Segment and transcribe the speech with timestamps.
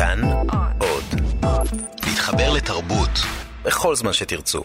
[0.00, 0.20] כאן
[0.78, 1.04] עוד.
[2.06, 3.10] להתחבר לתרבות
[3.64, 4.62] בכל זמן שתרצו.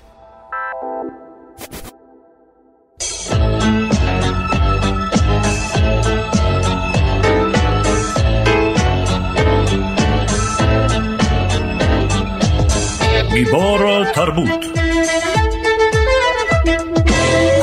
[13.33, 14.65] גיבור תרבות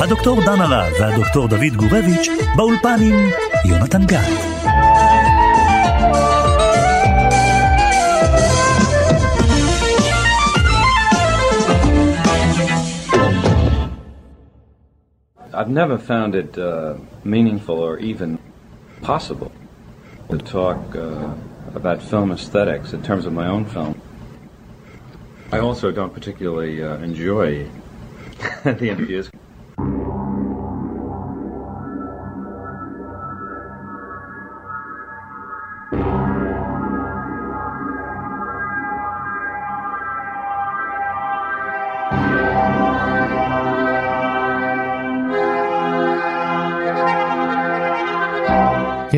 [0.01, 3.29] הדוקטור דן הרב והדוקטור דוד גורביץ' באולפן עם
[3.65, 4.53] יונתן גת.
[15.63, 18.37] I've never found it uh, meaningful or even
[19.01, 19.49] possible
[20.29, 21.33] to talk uh,
[21.73, 23.95] about film aesthetics in terms of my own film.
[25.53, 27.69] I also don't particularly uh, enjoy
[28.65, 29.31] the interviews.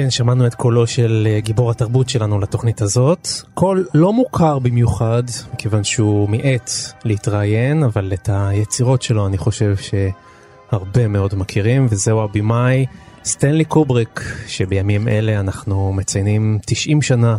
[0.06, 3.28] כן, שמענו את קולו של אה, גיבור התרבות שלנו לתוכנית הזאת.
[3.54, 6.72] קול לא מוכר במיוחד, מכיוון שהוא מיעט
[7.06, 12.86] להתראיין, אבל את היצירות שלו אני חושב שהרבה מאוד מכירים, וזהו הבמאי
[13.26, 17.38] סטנלי קובריק, שבימים אלה אנחנו מציינים 90 שנה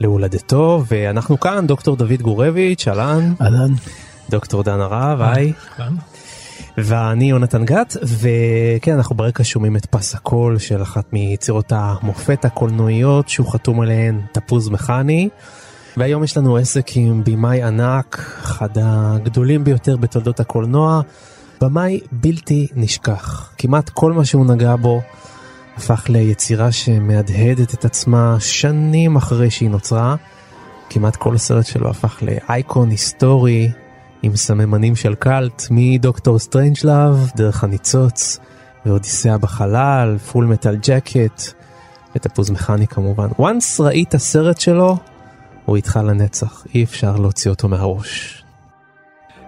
[0.00, 3.32] להולדתו, ואנחנו כאן, דוקטור דוד גורביץ', אהלן.
[3.40, 3.72] אהלן.
[4.30, 5.52] דוקטור דן הרב, היי.
[6.78, 13.28] ואני יונתן גת, וכן, אנחנו ברקע שומעים את פס הקול של אחת מיצירות המופת הקולנועיות
[13.28, 15.28] שהוא חתום עליהן, תפוז מכני.
[15.96, 21.00] והיום יש לנו עסק עם במאי ענק, אחד הגדולים ביותר בתולדות הקולנוע,
[21.60, 23.52] במאי בלתי נשכח.
[23.58, 25.02] כמעט כל מה שהוא נגע בו
[25.76, 30.16] הפך ליצירה שמהדהדת את עצמה שנים אחרי שהיא נוצרה.
[30.90, 33.70] כמעט כל סרט שלו הפך לאייקון היסטורי,
[34.22, 38.38] עם סממנים של קאלט מדוקטור סטרנג'לאב, דרך הניצוץ,
[38.86, 41.42] ואודיסאה בחלל, Full Metal Jacket,
[42.16, 43.28] ותפוז מכני כמובן.
[43.38, 44.96] once ראית סרט שלו,
[45.64, 48.44] הוא איתך לנצח, אי אפשר להוציא אותו מהראש.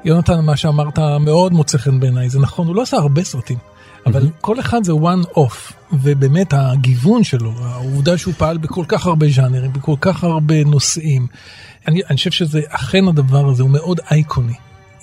[0.05, 3.59] יונתן, מה שאמרת מאוד מוצא חן בעיניי, זה נכון, הוא לא עשה הרבה סרטים,
[4.07, 4.41] אבל mm-hmm.
[4.41, 9.73] כל אחד זה one off, ובאמת הגיוון שלו, העובדה שהוא פעל בכל כך הרבה ז'אנרים,
[9.73, 11.27] בכל כך הרבה נושאים,
[11.89, 14.55] אני, אני חושב שזה אכן הדבר הזה הוא מאוד אייקוני.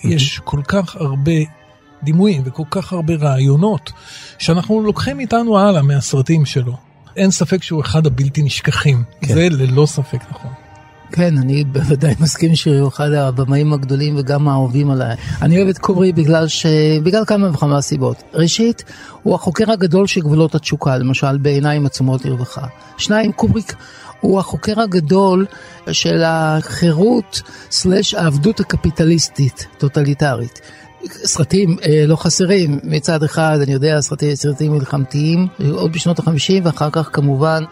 [0.03, 1.31] יש כל כך הרבה
[2.03, 3.91] דימויים וכל כך הרבה רעיונות
[4.37, 6.77] שאנחנו לוקחים איתנו הלאה מהסרטים שלו.
[7.15, 9.33] אין ספק שהוא אחד הבלתי נשכחים, כן.
[9.33, 10.51] זה ללא ספק נכון.
[11.11, 15.15] כן, אני בוודאי מסכים שהוא אחד הבמאים הגדולים וגם האהובים עליי.
[15.41, 16.65] אני אוהב את קוברי בגלל ש...
[17.03, 18.23] בגלל כמה וכמה סיבות.
[18.33, 18.83] ראשית,
[19.23, 22.67] הוא החוקר הגדול של גבולות התשוקה, למשל בעיניים עצומות לרווחה.
[22.97, 23.75] שניים, קובריק
[24.19, 25.45] הוא החוקר הגדול
[25.91, 27.41] של החירות
[27.71, 30.61] סלש העבדות הקפיטליסטית, טוטליטרית.
[31.05, 36.89] סרטים אה, לא חסרים, מצד אחד אני יודע סרטים, סרטים מלחמתיים, עוד בשנות החמישים ואחר
[36.91, 37.63] כך כמובן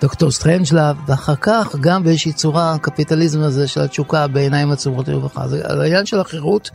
[0.00, 5.48] דוקטור סטרנג'לאב, ואחר כך גם באיזושהי צורה הקפיטליזם הזה של התשוקה בעיניים עצומות לרווחה.
[5.48, 6.70] זה העניין של החירות.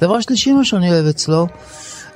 [0.00, 1.46] דבר שלישי מה שאני אוהב אצלו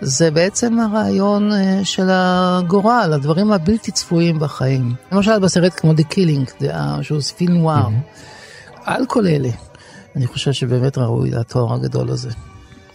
[0.01, 4.95] זה בעצם הרעיון אה, של הגורל, הדברים הבלתי צפויים בחיים.
[5.13, 6.65] למשל בסרט כמו The Killing,
[7.03, 7.89] שהוא פילם נואר.
[8.85, 9.49] על כל אלה,
[10.17, 12.31] אני חושב שבאמת ראוי לתואר הגדול הזה.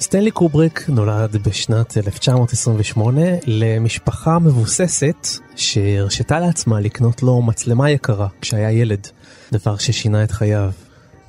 [0.02, 9.08] סטנלי קובריק נולד בשנת 1928 למשפחה מבוססת שהרשתה לעצמה לקנות לו מצלמה יקרה כשהיה ילד,
[9.52, 10.72] דבר ששינה את חייו.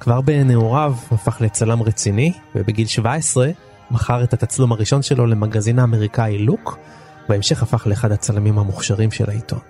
[0.01, 3.51] כבר בנעוריו הפך לצלם רציני, ובגיל 17
[3.91, 6.79] מכר את התצלום הראשון שלו למגזין האמריקאי לוק,
[7.29, 9.61] בהמשך הפך לאחד הצלמים המוכשרים של העיתון.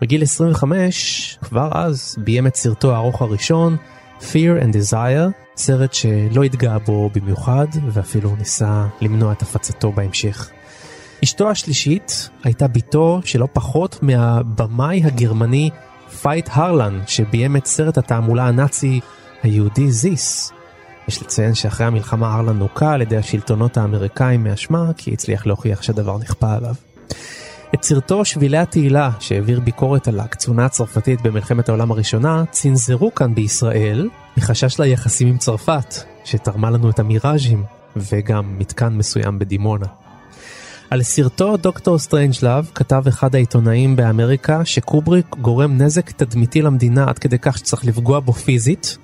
[0.00, 3.76] בגיל 25, כבר אז, ביים את סרטו הארוך הראשון,
[4.20, 10.50] Fear and Desire, סרט שלא התגאה בו במיוחד, ואפילו ניסה למנוע את הפצתו בהמשך.
[11.24, 15.70] אשתו השלישית הייתה בתו שלא פחות מהבמאי הגרמני
[16.22, 19.00] פייט הרלן, שביים את סרט התעמולה הנאצי
[19.42, 20.52] היהודי זיס,
[21.08, 26.18] יש לציין שאחרי המלחמה הרלן נוקה על ידי השלטונות האמריקאים מאשמה, כי הצליח להוכיח שהדבר
[26.18, 26.74] נכפה עליו.
[27.74, 34.08] את סרטו שבילי התהילה, שהעביר ביקורת על הקצונה הצרפתית במלחמת העולם הראשונה, צנזרו כאן בישראל,
[34.36, 37.64] מחשש ליחסים עם צרפת, שתרמה לנו את המיראז'ים,
[37.96, 39.86] וגם מתקן מסוים בדימונה.
[40.90, 47.38] על סרטו דוקטור סטרנג'לאב כתב אחד העיתונאים באמריקה שקובריק גורם נזק תדמיתי למדינה עד כדי
[47.38, 48.98] כך שצריך לפגוע בו פיזית,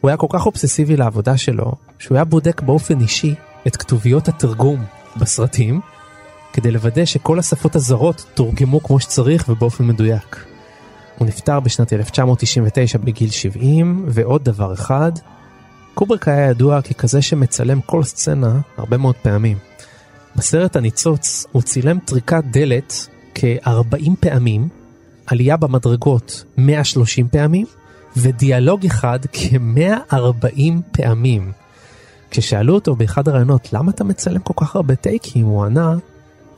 [0.00, 3.34] הוא היה כל כך אובססיבי לעבודה שלו, שהוא היה בודק באופן אישי
[3.66, 4.84] את כתוביות התרגום
[5.16, 5.80] בסרטים,
[6.52, 10.44] כדי לוודא שכל השפות הזרות תורגמו כמו שצריך ובאופן מדויק.
[11.18, 15.12] הוא נפטר בשנת 1999 בגיל 70, ועוד דבר אחד,
[15.94, 19.58] קובריק היה ידוע ככזה שמצלם כל סצנה הרבה מאוד פעמים.
[20.36, 24.68] בסרט הניצוץ הוא צילם טריקת דלת כ-40 פעמים,
[25.26, 27.66] עלייה במדרגות 130 פעמים,
[28.16, 30.60] ודיאלוג אחד כ-140
[30.92, 31.52] פעמים.
[32.30, 35.94] כששאלו אותו באחד הראיונות למה אתה מצלם כל כך הרבה טייקים, הוא ענה,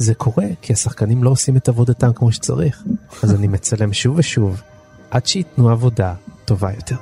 [0.00, 2.84] זה קורה כי השחקנים לא עושים את עבודתם כמו שצריך,
[3.22, 4.62] אז אני מצלם שוב ושוב,
[5.10, 6.14] עד שייתנו עבודה
[6.44, 6.96] טובה יותר.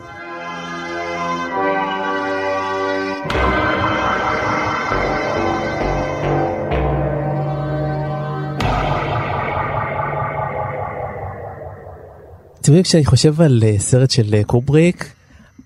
[12.61, 15.12] תמיד כשאני חושב על uh, סרט של uh, קובריק,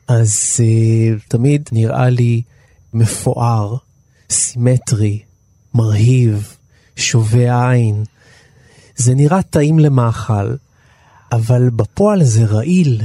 [0.09, 2.43] אז uh, תמיד נראה לי
[2.95, 3.77] מפואר,
[4.31, 5.23] סימטרי,
[5.75, 6.57] מרהיב,
[7.03, 8.05] שובה עין.
[8.97, 10.55] זה נראה טעים למאכל,
[11.33, 13.03] אבל בפועל זה רעיל.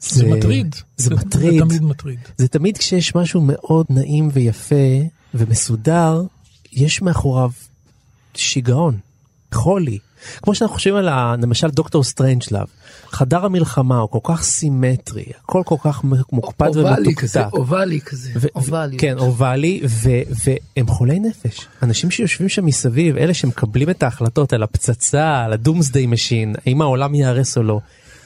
[0.00, 0.74] זה, זה מטריד.
[0.74, 1.52] זה, זה מטריד.
[1.52, 2.18] זה תמיד מטריד.
[2.36, 4.74] זה תמיד כשיש משהו מאוד נעים ויפה
[5.34, 6.22] ומסודר,
[6.72, 7.50] יש מאחוריו
[8.34, 8.98] שיגעון,
[9.54, 9.98] חולי.
[10.42, 11.08] כמו שאנחנו חושבים על
[11.42, 12.66] למשל דוקטור סטרנג'לאב,
[13.10, 16.82] חדר המלחמה הוא כל כך סימטרי, הכל כל כך מוקפד ומתוקתק.
[16.82, 18.96] אובלי כזה, אובלי כזה, אובלי.
[18.96, 19.80] כן, אובלי,
[20.44, 21.66] והם חולי נפש.
[21.82, 26.82] אנשים שיושבים שם מסביב, אלה שמקבלים את ההחלטות על הפצצה, על ה Doomsday Machine, האם
[26.82, 27.80] העולם ייהרס או לא.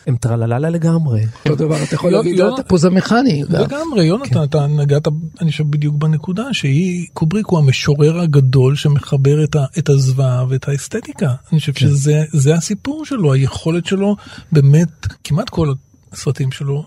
[0.07, 1.27] הם טרללה לגמרי.
[1.45, 3.43] אותו דבר אתה יכול להגיד על התפוז המכני.
[3.49, 5.09] לגמרי, יונתן, אתה נגעת,
[5.41, 9.45] אני חושב, בדיוק בנקודה שהיא, קובריק הוא המשורר הגדול שמחבר
[9.79, 11.35] את הזוועה ואת האסתטיקה.
[11.53, 14.17] אני חושב שזה הסיפור שלו, היכולת שלו,
[14.53, 15.73] באמת, כמעט כל
[16.13, 16.85] הסרטים שלו,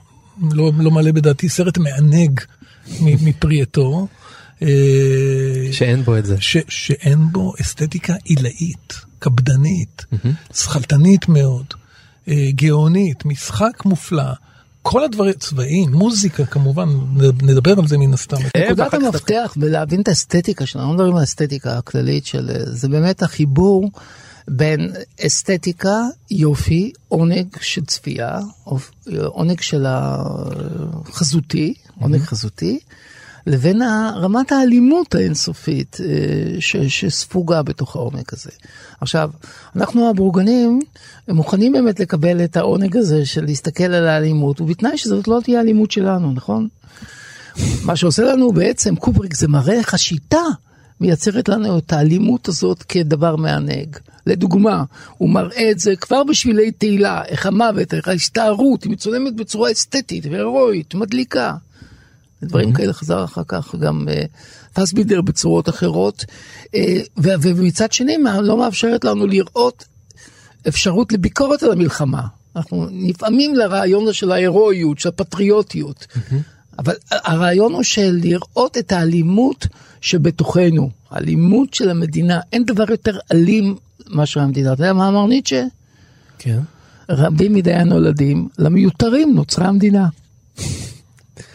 [0.52, 2.40] לא מעלה בדעתי סרט מענג
[3.02, 4.08] מפרי עטו.
[5.72, 6.36] שאין בו את זה.
[6.70, 10.06] שאין בו אסתטיקה עילאית, קפדנית,
[10.54, 11.66] שכלתנית מאוד.
[12.56, 14.34] גאונית, משחק מופלא.
[14.82, 16.90] כל הדברים, צבעים, מוזיקה כמובן,
[17.42, 18.38] נדבר על זה מן הסתם.
[18.58, 23.92] נקודת המפתח בלהבין את האסתטיקה שלנו, לא מדברים על האסתטיקה הכללית של, זה באמת החיבור
[24.48, 24.92] בין
[25.26, 25.96] אסתטיקה,
[26.32, 28.40] יופי, עונג של צפייה,
[29.26, 32.80] עונג של החזותי, עונג חזותי,
[33.48, 33.82] לבין
[34.16, 38.50] רמת האלימות האינסופית אה, שספוגה בתוך העומק הזה.
[39.02, 39.30] עכשיו,
[39.76, 40.80] אנחנו הבורגנים
[41.28, 45.92] מוכנים באמת לקבל את העונג הזה של להסתכל על האלימות, ובתנאי שזאת לא תהיה האלימות
[45.92, 46.68] שלנו, נכון?
[47.84, 50.44] מה שעושה לנו בעצם קובריק זה מראה איך השיטה
[51.02, 53.98] מייצרת לנו את האלימות הזאת כדבר מענג.
[54.28, 54.84] לדוגמה,
[55.18, 60.26] הוא מראה את זה כבר בשבילי תהילה, איך המוות, איך ההסתערות, היא מצולמת בצורה אסתטית
[60.26, 61.54] והירואית, מדליקה.
[62.44, 64.08] דברים כאלה חזר אחר כך גם
[64.74, 66.26] פסבידר בצורות אחרות,
[66.66, 66.70] uh,
[67.18, 69.86] ומצד שני לא מאפשרת לנו לראות
[70.68, 72.22] אפשרות לביקורת על המלחמה.
[72.56, 76.08] אנחנו נפעמים לרעיון הזה של ההירואיות, של הפטריוטיות.
[76.10, 76.36] Mm-hmm.
[76.80, 79.68] אבל הרעיון הוא של לראות את האלימות
[80.02, 82.40] שבתוכנו, האלימות של המדינה.
[82.54, 83.76] אין דבר יותר אלים
[84.10, 84.74] מאשר המדינה.
[84.74, 85.64] אתה יודע מה אמר ניטשה?
[86.40, 86.60] כן.
[87.10, 90.08] רבים מדי הנולדים, למיותרים נוצרה המדינה.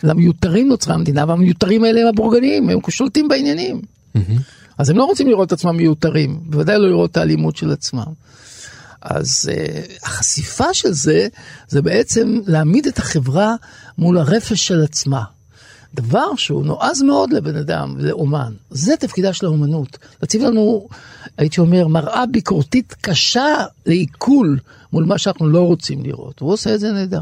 [0.03, 3.81] למיותרים נוצרה המדינה, והמיותרים האלה הם הבורגנים, הם שולטים בעניינים.
[4.79, 8.13] אז הם לא רוצים לראות את עצמם מיותרים, בוודאי לא לראות את האלימות של עצמם.
[9.03, 11.29] אז uh, החשיפה של זה,
[11.69, 13.55] זה בעצם להעמיד את החברה
[13.99, 15.23] מול הרפש של עצמה.
[15.95, 18.53] דבר שהוא נועז מאוד לבן אדם, לאומן.
[18.71, 19.99] זה תפקידה של האומנות.
[20.23, 20.89] להציב לנו,
[21.39, 23.47] הייתי אומר, מראה ביקורתית קשה
[23.87, 24.59] לעיכול
[24.93, 26.41] מול מה שאנחנו לא רוצים לראות.
[26.41, 27.21] הוא עושה את זה נהדר.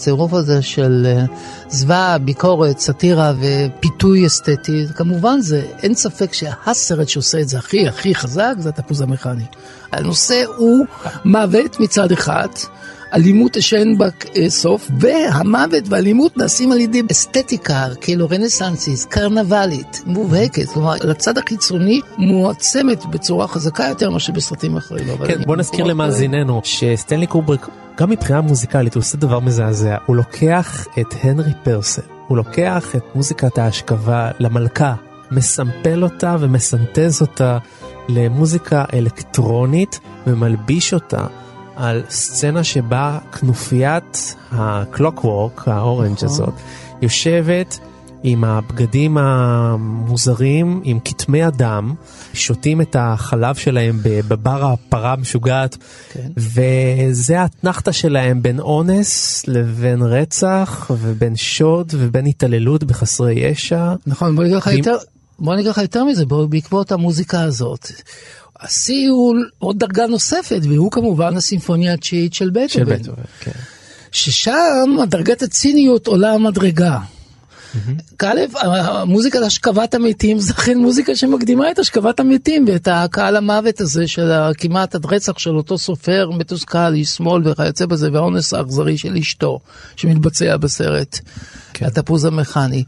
[0.00, 1.24] הצירוף הזה של אה,
[1.68, 8.14] זוועה, ביקורת, סאטירה ופיתוי אסתטי, כמובן זה, אין ספק שהסרט שעושה את זה הכי הכי
[8.14, 9.44] חזק זה התפוז המכני.
[9.92, 10.86] הנושא הוא
[11.24, 12.48] מוות מצד אחד,
[13.14, 20.68] אלימות שאין בה אה, סוף, והמוות והאלימות נעשים על ידי אסתטיקה, כאילו רנסנסיס, קרנבלית, מובהקת,
[20.68, 25.06] כלומר, לצד החיצוני מועצמת בצורה חזקה יותר מאשר בסרטים אחרים.
[25.26, 27.66] כן, בוא נזכיר למאזיננו שסטנלי קובריק,
[27.98, 33.04] גם מבחינה מוזיקלית, הוא עושה דבר מזעזע, הוא לוקח את הנרי פרסל, הוא לוקח את
[33.14, 34.94] מוזיקת ההשכבה למלכה,
[35.30, 37.58] מסמפל אותה ומסנטז אותה
[38.08, 41.26] למוזיקה אלקטרונית ומלביש אותה
[41.80, 46.28] על סצנה שבה כנופיית ה Clockwork, ה Orange נכון.
[46.28, 46.54] הזאת,
[47.02, 47.78] יושבת
[48.22, 51.94] עם הבגדים המוזרים, עם כתמי הדם,
[52.34, 55.76] שותים את החלב שלהם בבר הפרה המשוגעת,
[56.12, 56.30] כן.
[56.36, 63.94] וזה האתנחתא שלהם בין אונס לבין רצח ובין שוד ובין התעללות בחסרי ישע.
[64.06, 64.96] נכון, בוא נגיד לך יותר,
[65.38, 67.92] בוא נגיד לך יותר מזה, בעקבות המוזיקה הזאת.
[68.60, 72.68] השיא הוא עוד דרגה נוספת, והוא כמובן הסימפוניה התשיעית של בטהובן.
[72.68, 73.50] של בטהובן, כן.
[74.12, 76.98] ששם דרגת הציניות עולה המדרגה.
[78.18, 84.06] כאלף, המוזיקה להשכבת המתים זה אכן מוזיקה שמקדימה את השכבת המתים ואת הקהל המוות הזה
[84.06, 89.60] של כמעט הרצח של אותו סופר מתוסכל, איש שמאל וכיוצא בזה, והאונס האכזרי של אשתו
[89.96, 91.18] שמתבצע בסרט,
[91.72, 91.86] כן.
[91.86, 92.84] התפוז המכני.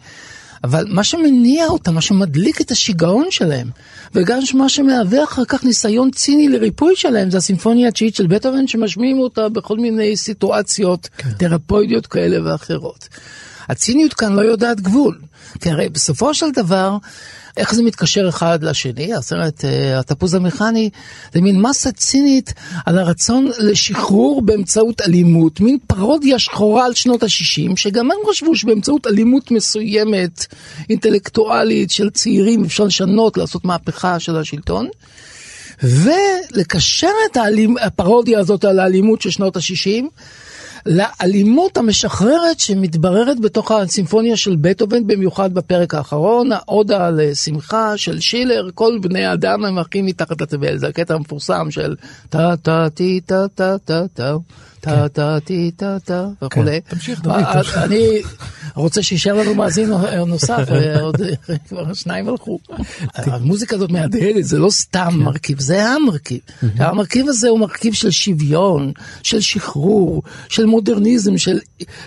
[0.64, 3.70] אבל מה שמניע אותם, מה שמדליק את השיגעון שלהם,
[4.14, 9.18] וגם מה שמהווה אחר כך ניסיון ציני לריפוי שלהם, זה הסימפוניה התשיעית של בטהובן, שמשמיעים
[9.18, 11.28] אותה בכל מיני סיטואציות כן.
[11.38, 13.08] תרפוידיות כאלה ואחרות.
[13.68, 15.18] הציניות כאן לא יודעת גבול,
[15.60, 16.96] כי הרי בסופו של דבר,
[17.56, 19.64] איך זה מתקשר אחד לשני, הסרט uh,
[19.98, 20.90] התפוז המכני,
[21.34, 22.54] זה מין מסה צינית
[22.86, 29.06] על הרצון לשחרור באמצעות אלימות, מין פרודיה שחורה על שנות ה-60, שגם הם חשבו שבאמצעות
[29.06, 30.46] אלימות מסוימת,
[30.90, 34.88] אינטלקטואלית של צעירים, אפשר לשנות, לעשות מהפכה של השלטון.
[35.82, 37.74] ולקשר את האלימ...
[37.78, 40.04] הפרודיה הזאת על האלימות של שנות ה-60
[40.86, 48.98] לאלימות המשחררת שמתבררת בתוך הסימפוניה של בטהובן, במיוחד בפרק האחרון, העודה לשמחה של שילר, כל
[49.02, 51.94] בני האדם הם הכי מתחת לתבל, זה הקטע המפורסם של
[52.28, 54.36] טה טה טי טה טה טה טה
[54.82, 56.80] טה טה טי טה טה וכולי.
[56.80, 57.34] תמשיך, דוד.
[57.34, 58.22] אה, אני
[58.74, 59.90] רוצה שישאר לנו מאזין
[60.26, 60.64] נוסף,
[61.00, 61.16] עוד
[61.68, 62.58] כבר שניים הלכו.
[63.14, 65.16] המוזיקה הזאת מהדהדת, זה לא סתם כן.
[65.16, 66.40] מרכיב, זה המרכיב.
[66.76, 71.32] המרכיב הזה הוא מרכיב של שוויון, של שחרור, של מודרניזם,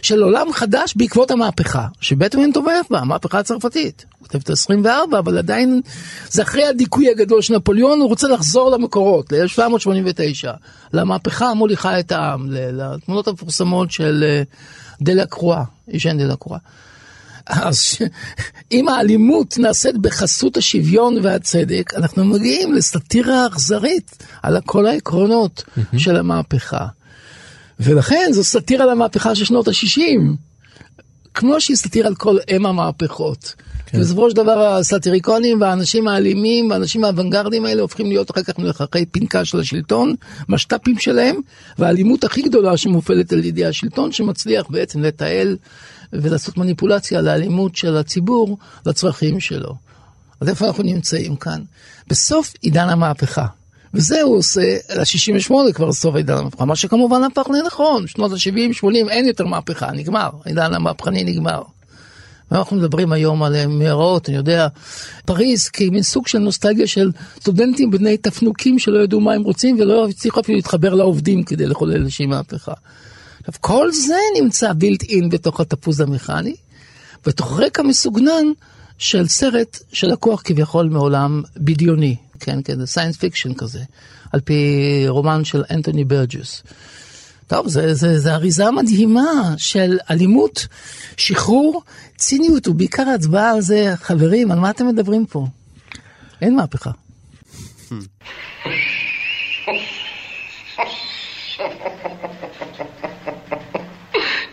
[0.01, 4.05] של עולם חדש בעקבות המהפכה, שבטמן תומך בה, המהפכה הצרפתית.
[4.19, 5.81] הוא כותב את ה-24, אבל עדיין
[6.29, 10.47] זה אחרי הדיכוי הגדול של נפוליאון, הוא רוצה לחזור למקורות, ל-1789,
[10.93, 14.43] למהפכה המוליכה את העם, לתמונות המפורסמות של אה,
[15.01, 16.59] דלה קרואה, ישן דלה קרואה.
[17.45, 17.97] אז
[18.71, 25.63] אם האלימות נעשית בחסות השוויון והצדק, אנחנו מגיעים לסאטירה אכזרית על כל העקרונות
[25.97, 26.87] של המהפכה.
[27.79, 30.01] ולכן זו סאטירה למהפכה של שנות ה-60,
[31.33, 33.53] כמו שהיא סאטירה על כל אם המהפכות.
[33.95, 34.01] כן.
[34.01, 39.45] בסופו של דבר הסאטיריקונים והאנשים האלימים והאנשים האוונגרדים האלה הופכים להיות אחר כך מלחכי פנקה
[39.45, 40.15] של השלטון,
[40.49, 41.35] משת"פים שלהם,
[41.79, 45.57] והאלימות הכי גדולה שמופעלת על ידי השלטון שמצליח בעצם לתעל
[46.13, 49.75] ולעשות מניפולציה לאלימות של הציבור לצרכים שלו.
[50.41, 51.61] אז איפה אנחנו נמצאים כאן?
[52.07, 53.45] בסוף עידן המהפכה.
[53.93, 59.25] וזה הוא עושה, ל-68 כבר סוף עידן המהפכה, מה שכמובן הפך לנכון, שנות ה-70-80 אין
[59.25, 61.61] יותר מהפכה, נגמר, עידן המהפכני נגמר.
[62.51, 64.67] ואנחנו מדברים היום על מאורעות, אני יודע,
[65.25, 70.07] פריז כמין סוג של נוסטלגיה של סטודנטים בני תפנוקים שלא ידעו מה הם רוצים ולא
[70.07, 72.73] הצליחו אפילו להתחבר לעובדים כדי לחולל איזושהי מהפכה.
[73.39, 76.55] עכשיו, כל זה נמצא בילט אין בתוך התפוז המכני,
[77.25, 78.45] בתוך רקע מסוגנן
[78.97, 83.79] של סרט שלקוח כביכול מעולם בדיוני, כן, כן, science fiction כזה,
[84.31, 84.55] על פי
[85.07, 86.63] רומן של אנטוני ברג'וס.
[87.47, 90.67] טוב, זה, זה, זה אריזה מדהימה של אלימות,
[91.17, 91.81] שחרור,
[92.17, 95.45] ציניות, ובעיקר הצבעה על זה, חברים, על מה אתם מדברים פה?
[96.41, 96.91] אין מהפכה.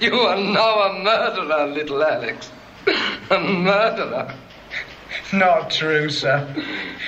[0.00, 2.50] You are now a murderer, little Alex.
[3.30, 4.26] A murderer.
[5.33, 6.47] Not true, sir.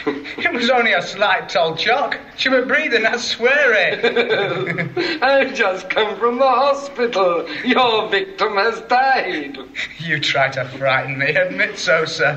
[0.06, 2.18] It was only a slight told shock.
[2.38, 5.24] She was breathing, I swear it.
[5.24, 7.48] I've just come from the hospital.
[7.64, 9.58] Your victim has died.
[10.00, 12.34] You try to frighten me, admit so, sir.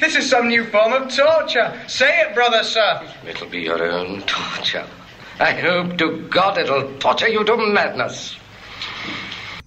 [0.00, 1.72] this is some new form of torture.
[1.86, 3.02] Say it, brother, sir.
[3.26, 4.86] It'll be your own torture.
[5.40, 8.36] I hope to God it'll torture you to madness.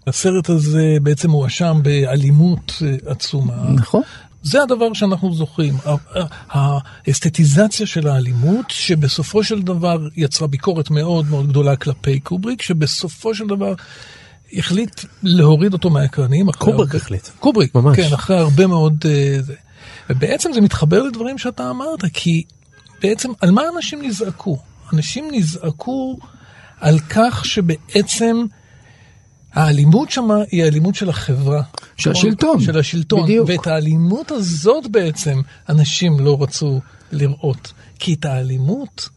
[0.07, 2.71] הסרט הזה בעצם הואשם באלימות
[3.05, 3.53] עצומה.
[3.75, 4.01] נכון.
[4.42, 5.75] זה הדבר שאנחנו זוכרים.
[6.50, 13.47] האסתטיזציה של האלימות, שבסופו של דבר יצרה ביקורת מאוד מאוד גדולה כלפי קובריק, שבסופו של
[13.47, 13.75] דבר
[14.52, 16.52] החליט להוריד אותו מהאקרנים.
[16.52, 16.97] קובריק הרבה...
[16.97, 17.28] החליט.
[17.38, 17.97] קובריק, ממש.
[17.97, 19.04] כן, אחרי הרבה מאוד...
[19.40, 19.54] זה.
[20.11, 22.42] ובעצם זה מתחבר לדברים שאתה אמרת, כי
[23.02, 24.59] בעצם על מה אנשים נזעקו?
[24.92, 26.18] אנשים נזעקו
[26.80, 28.44] על כך שבעצם
[29.54, 31.62] האלימות שמה היא האלימות של החברה.
[31.97, 32.61] של השלטון.
[32.61, 33.23] של השלטון.
[33.23, 33.49] בדיוק.
[33.49, 36.80] ואת האלימות הזאת בעצם אנשים לא רצו
[37.12, 37.73] לראות.
[37.99, 39.09] כי את האלימות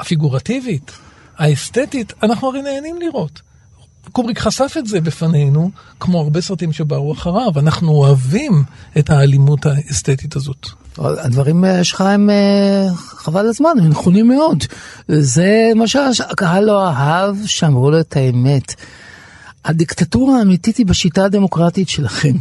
[0.00, 0.92] הפיגורטיבית,
[1.38, 3.40] האסתטית, אנחנו הרי נהנים לראות.
[4.12, 5.70] קובריק חשף את זה בפנינו,
[6.00, 7.52] כמו הרבה סרטים שבאו אחריו.
[7.58, 8.64] אנחנו אוהבים
[8.98, 10.66] את האלימות האסתטית הזאת.
[10.98, 14.64] הדברים אה, שלך הם אה, חבל על הזמן, הם נכונים מאוד.
[15.08, 18.74] זה מה שהקהל לא אהב, שאמרו לו את האמת.
[19.64, 22.32] הדיקטטורה האמיתית היא בשיטה הדמוקרטית שלכם,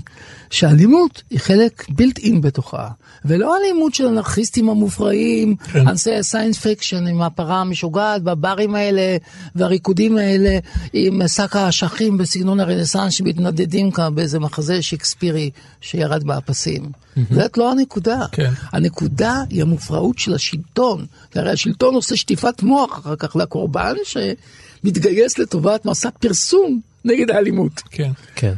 [0.50, 2.88] שאלימות היא חלק built-in בתוכה,
[3.26, 5.88] ולא אלימות של אנרכיסטים המופרעים, כן.
[5.88, 9.18] אנשי science fiction עם הפרה המשוגעת בברים האלה
[9.56, 10.60] והריקודים האלה
[10.94, 15.50] עם שק האשכים בסגנון הרנסאנס שמתנדנדים כאן באיזה מחזה שקספירי
[15.82, 16.92] שירד באפסים.
[17.32, 18.26] זאת לא הנקודה.
[18.32, 18.52] כן.
[18.72, 21.06] הנקודה היא המופרעות של השלטון.
[21.36, 26.93] הרי השלטון עושה שטיפת מוח אחר כך לקורבן שמתגייס לטובת מסע פרסום.
[27.06, 27.82] נגד האלימות.
[27.92, 28.12] כן.
[28.36, 28.54] כן.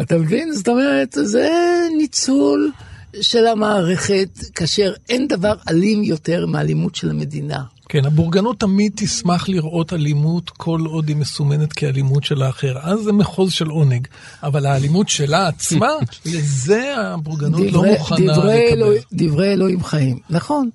[0.00, 0.52] אתה מבין?
[0.52, 1.48] זאת אומרת, זה
[1.96, 2.72] ניצול
[3.20, 7.62] של המערכת, כאשר אין דבר אלים יותר מאלימות של המדינה.
[7.88, 12.78] כן, הבורגנות תמיד תשמח לראות אלימות כל עוד היא מסומנת כאלימות של האחר.
[12.82, 14.06] אז זה מחוז של עונג.
[14.42, 15.88] אבל האלימות שלה עצמה,
[16.26, 18.82] לזה הבורגנות לא דברי, לא מוכנה דברי לקבל.
[18.82, 20.70] אלוה, דברי אלוהים חיים, נכון.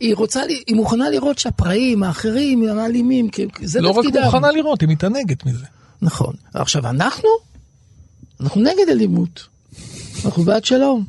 [0.00, 3.28] היא רוצה, היא מוכנה לראות שהפראים האחרים הם האלימים,
[3.62, 4.14] זה לא תפקידם.
[4.14, 5.66] לא רק מוכנה לראות, היא מתענגת מזה.
[6.02, 6.34] נכון.
[6.54, 7.28] עכשיו, אנחנו?
[8.40, 9.46] אנחנו נגד אלימות.
[10.24, 11.04] אנחנו בעד שלום.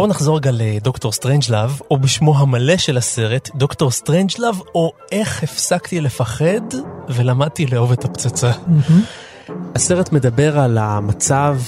[0.00, 6.00] בואו נחזור רגע לדוקטור סטרנג'לאב, או בשמו המלא של הסרט, דוקטור סטרנג'לאב, או איך הפסקתי
[6.00, 6.60] לפחד
[7.08, 8.50] ולמדתי לאהוב את הפצצה.
[8.52, 9.52] אמ-המ.
[9.74, 11.58] הסרט מדבר על המצב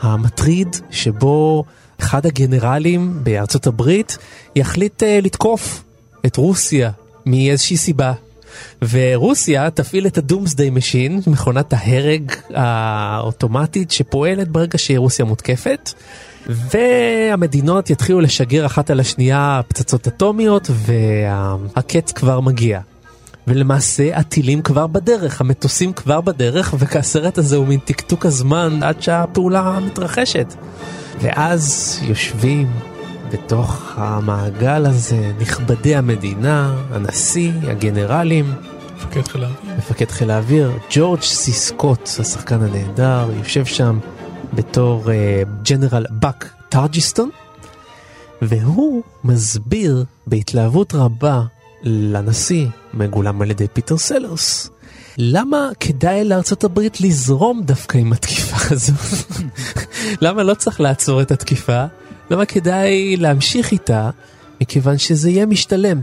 [0.00, 1.64] המטריד שבו
[2.00, 4.18] אחד הגנרלים בארצות הברית
[4.56, 5.84] יחליט אה, לתקוף
[6.26, 6.90] את רוסיה
[7.26, 8.12] מאיזושהי סיבה.
[8.90, 15.92] ורוסיה תפעיל את ה Doomsday Machine, מכונת ההרג האוטומטית שפועלת ברגע שרוסיה מותקפת.
[16.46, 22.80] והמדינות יתחילו לשגר אחת על השנייה פצצות אטומיות והקץ כבר מגיע.
[23.46, 29.78] ולמעשה הטילים כבר בדרך, המטוסים כבר בדרך, והסרט הזה הוא מין טקטוק הזמן עד שהפעולה
[29.80, 30.54] מתרחשת.
[31.20, 32.66] ואז יושבים
[33.32, 38.54] בתוך המעגל הזה נכבדי המדינה, הנשיא, הגנרלים.
[38.96, 39.76] מפקד חיל האוויר.
[39.78, 43.98] מפקד חיל האוויר, ג'ורג' סיסקוט, השחקן הנהדר, יושב שם
[44.54, 45.04] בתור
[45.62, 47.30] ג'נרל באק טרג'ידסון,
[48.42, 51.42] והוא מסביר בהתלהבות רבה
[51.82, 54.70] לנשיא, מגולם על ידי פיטר סלרס,
[55.18, 58.92] למה כדאי לארצות הברית לזרום דווקא עם התקיפה הזו?
[60.22, 61.84] למה לא צריך לעצור את התקיפה?
[62.30, 64.10] למה כדאי להמשיך איתה?
[64.60, 66.00] מכיוון שזה יהיה משתלם.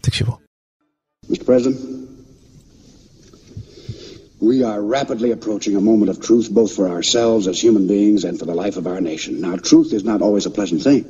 [0.00, 0.32] תקשיבו.
[4.40, 8.38] We are rapidly approaching a moment of truth, both for ourselves as human beings and
[8.38, 9.40] for the life of our nation.
[9.40, 11.02] Now, truth is not always a pleasant thing.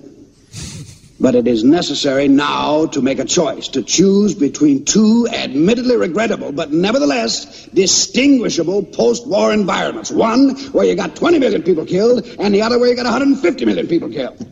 [1.20, 6.50] But it is necessary now to make a choice, to choose between two admittedly regrettable,
[6.50, 10.10] but nevertheless distinguishable post-war environments.
[10.10, 13.64] One where you got 20 million people killed, and the other where you got 150
[13.64, 14.44] million people killed.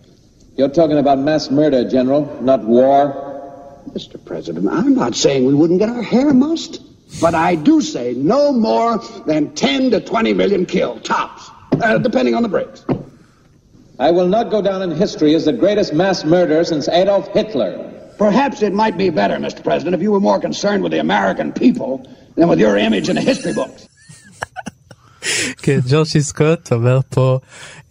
[0.57, 3.31] You're talking about mass murder, General, not war.
[3.90, 4.25] Mr.
[4.25, 6.81] President, I'm not saying we wouldn't get our hair mussed,
[7.20, 12.35] but I do say no more than 10 to 20 million killed, tops, uh, depending
[12.35, 12.85] on the breaks.
[13.98, 17.72] I will not go down in history as the greatest mass murderer since Adolf Hitler.
[18.18, 19.62] Perhaps it might be better, Mr.
[19.62, 23.16] President, if you were more concerned with the American people than with your image in
[23.16, 23.88] the history books.
[25.62, 27.38] כן, ג'ורג'י סקוט אומר פה,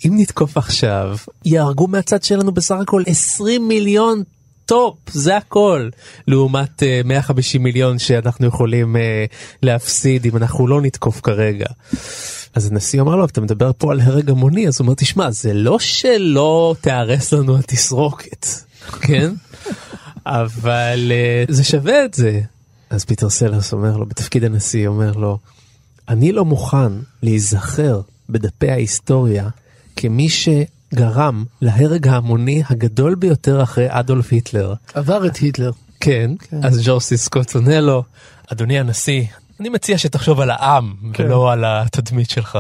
[0.06, 4.24] אם נתקוף עכשיו, יהרגו מהצד שלנו בסך הכל 20 מיליון
[4.66, 5.90] top, זה הכל,
[6.28, 9.00] לעומת אה, 150 מיליון שאנחנו יכולים אה,
[9.64, 11.66] להפסיד אם אנחנו לא נתקוף כרגע.
[12.54, 15.54] אז הנשיא אומר לו, אתה מדבר פה על הרג המוני, אז הוא אומר, תשמע, זה
[15.54, 18.46] לא שלא תיהרס לנו התסרוקת,
[19.02, 19.32] כן?
[20.26, 21.12] אבל
[21.48, 22.42] אה, זה שווה את זה.
[22.90, 25.38] אז פיטר סלרס אומר לו, בתפקיד הנשיא, אומר לו,
[26.10, 26.92] אני לא מוכן
[27.24, 29.50] להיזכר בדפי ההיסטוריה
[29.96, 34.74] כמי שגרם להרג ההמוני הגדול ביותר אחרי אדולף היטלר.
[34.94, 35.72] עבר את היטלר.
[36.00, 36.60] כן, כן.
[36.64, 38.04] אז ג'ורג' סי סקוט עונה לו,
[38.48, 39.24] אדוני הנשיא,
[39.62, 41.24] אני מציע שתחשוב על העם כן.
[41.24, 42.58] ולא על התדמית שלך.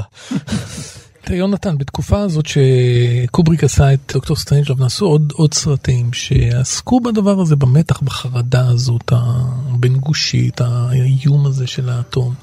[1.24, 7.40] תראה יונתן, בתקופה הזאת שקובריק עשה את דוקטור סטרנג'לאב, נעשו עוד, עוד סרטים שעסקו בדבר
[7.40, 12.34] הזה, במתח, בחרדה הזאת, הבין גושית, האיום הזה של האטום.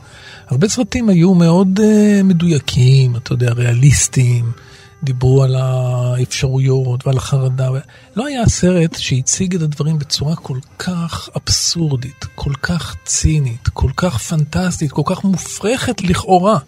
[0.49, 4.53] הרבה סרטים היו מאוד uh, מדויקים, אתה יודע, ריאליסטיים,
[5.03, 7.71] דיברו על האפשרויות ועל החרדה.
[8.17, 14.19] לא היה סרט שהציג את הדברים בצורה כל כך אבסורדית, כל כך צינית, כל כך
[14.19, 16.59] פנטסטית, כל כך מופרכת לכאורה.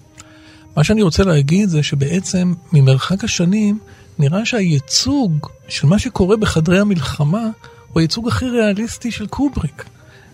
[0.77, 3.79] מה שאני רוצה להגיד זה שבעצם ממרחק השנים
[4.19, 7.47] נראה שהייצוג של מה שקורה בחדרי המלחמה
[7.93, 9.85] הוא הייצוג הכי ריאליסטי של קובריק.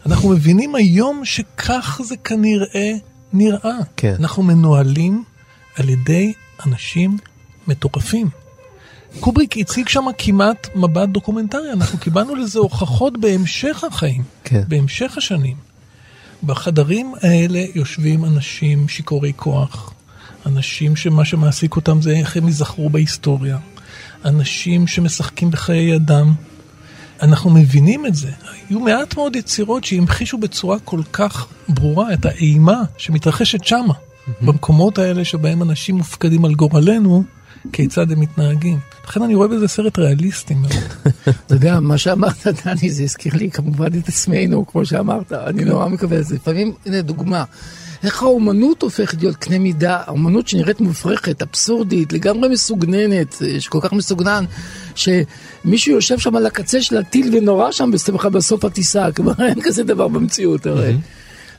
[0.06, 2.92] אנחנו מבינים היום שכך זה כנראה
[3.32, 3.78] נראה.
[3.96, 4.14] כן.
[4.20, 5.24] אנחנו מנוהלים
[5.76, 6.32] על ידי
[6.66, 7.16] אנשים
[7.68, 8.28] מטורפים.
[9.20, 14.62] קובריק הציג שם כמעט מבט דוקומנטרי, אנחנו קיבלנו לזה הוכחות בהמשך החיים, כן.
[14.68, 15.56] בהמשך השנים.
[16.44, 19.92] בחדרים האלה יושבים אנשים שיכורי כוח,
[20.46, 23.58] אנשים שמה שמעסיק אותם זה איך הם ייזכרו בהיסטוריה,
[24.24, 26.32] אנשים שמשחקים בחיי אדם.
[27.22, 28.30] אנחנו מבינים את זה.
[28.68, 33.94] היו מעט מאוד יצירות שהמחישו בצורה כל כך ברורה את האימה שמתרחשת שמה,
[34.40, 37.24] במקומות האלה שבהם אנשים מופקדים על גורלנו,
[37.72, 38.78] כיצד הם מתנהגים.
[39.08, 40.72] לכן אני רואה בזה סרט ריאליסטי מאוד.
[41.46, 45.88] אתה יודע, מה שאמרת, דני, זה הזכיר לי כמובן את עצמנו, כמו שאמרת, אני נורא
[45.88, 46.34] מקווה את זה.
[46.34, 47.44] לפעמים, הנה דוגמה.
[48.04, 54.44] איך האומנות הופכת להיות קנה מידה, האומנות שנראית מופרכת, אבסורדית, לגמרי מסוגננת, שכל כך מסוגנן,
[54.94, 57.90] שמישהו יושב שם על הקצה של הטיל ונורא שם
[58.32, 60.96] בסוף הטיסה, כלומר אין כזה דבר במציאות הרי.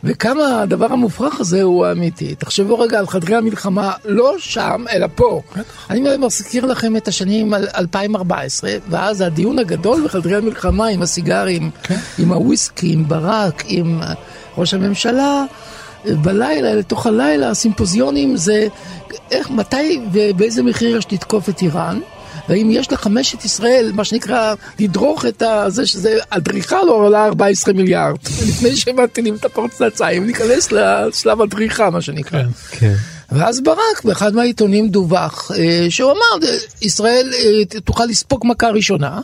[0.04, 2.36] וכמה הדבר המופרך הזה הוא אמיתי.
[2.36, 5.42] תחשבו רגע על חדרי המלחמה, לא שם, אלא פה.
[5.90, 11.70] אני מזכיר לכם את השנים 2014, ואז הדיון הגדול בחדרי המלחמה עם הסיגרים,
[12.20, 14.02] עם הוויסקי, עם ברק, עם
[14.58, 15.44] ראש הממשלה.
[16.06, 18.68] בלילה, לתוך הלילה, הסימפוזיונים זה
[19.32, 22.00] איך, מתי ובאיזה מחיר יש לתקוף את איראן.
[22.50, 27.74] והאם יש לחמש את ישראל, מה שנקרא, לדרוך את זה שזה, הדריכה לא עולה 14
[27.74, 28.18] מיליארד.
[28.50, 32.44] לפני שמטילים את הפרצציים, ניכנס לשלב הדריכה, מה שנקרא.
[32.44, 32.50] כן.
[32.72, 32.94] כן.
[33.32, 35.52] ואז ברק, באחד מהעיתונים דווח,
[35.90, 36.48] שהוא אמר,
[36.82, 37.34] ישראל
[37.84, 39.20] תוכל לספוג מכה ראשונה.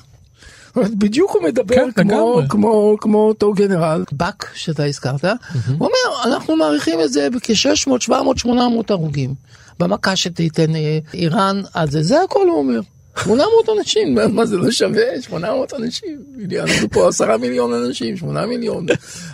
[0.75, 5.57] בדיוק הוא מדבר כן, כמו, כמו, כמו אותו גנרל, באק שאתה הזכרת, mm-hmm.
[5.77, 9.33] הוא אומר, אנחנו מעריכים את זה בכ-600, 700, 800 הרוגים.
[9.79, 10.71] במכה שתיתן
[11.13, 12.79] איראן, אז זה, זה הכל הוא אומר.
[13.17, 13.49] 800
[13.79, 15.21] אנשים, מה זה לא שווה?
[15.21, 16.23] 800 אנשים,
[16.59, 18.85] אנחנו פה 10 מיליון אנשים, 8 מיליון.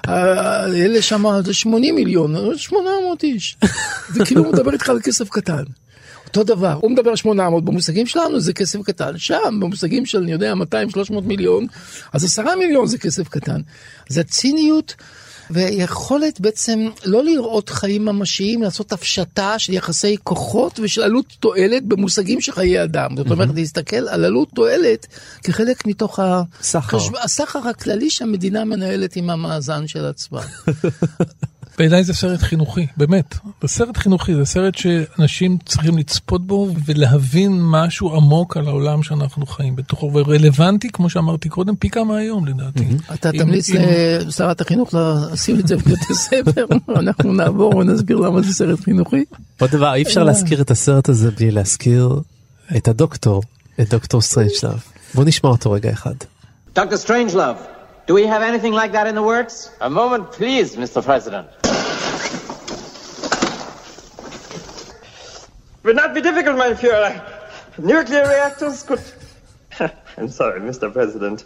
[0.07, 3.57] אלה שם זה 80 מיליון, 800 איש.
[4.09, 5.63] זה כאילו מדבר איתך על כסף קטן.
[6.27, 10.53] אותו דבר, הוא מדבר 800, במושגים שלנו זה כסף קטן, שם במושגים של, אני יודע,
[10.53, 11.67] 200-300 מיליון,
[12.13, 13.61] אז 10 מיליון זה כסף קטן.
[14.09, 14.95] אז הציניות
[15.51, 22.41] ויכולת בעצם לא לראות חיים ממשיים, לעשות הפשטה של יחסי כוחות ושל עלות תועלת במושגים
[22.41, 23.17] של חיי אדם.
[23.17, 25.07] זאת אומרת, להסתכל על עלות תועלת
[25.43, 26.19] כחלק מתוך
[26.61, 26.97] סחר.
[27.23, 30.41] הסחר הכללי שהמדינה מנהלת עם המאזן של עצמה.
[31.79, 33.35] בעיניי זה סרט חינוכי, באמת.
[33.61, 39.45] זה סרט חינוכי, זה סרט שאנשים צריכים לצפות בו ולהבין משהו עמוק על העולם שאנחנו
[39.45, 42.85] חיים בתוכו, ורלוונטי, כמו שאמרתי קודם, פי כמה היום לדעתי.
[43.13, 43.69] אתה תמליץ
[44.25, 46.65] לשרת החינוך לשים את זה בבתי ספר,
[46.99, 49.25] אנחנו נעבור ונסביר למה זה סרט חינוכי.
[49.59, 52.19] עוד דבר, אי אפשר להזכיר את הסרט הזה בלי להזכיר
[52.77, 53.43] את הדוקטור,
[53.79, 54.83] את דוקטור סטרנג'לאב.
[55.15, 56.15] בוא נשמע אותו רגע אחד.
[56.75, 57.55] Doctor Strangelove,
[58.09, 59.69] do we have anything like that in the works?
[59.81, 60.99] A moment, please, Mr.
[61.05, 61.45] President.
[65.89, 67.19] It would not be difficult, Mein Führer.
[67.79, 69.01] Nuclear reactors could.
[70.17, 70.93] I'm sorry, Mr.
[70.93, 71.45] President.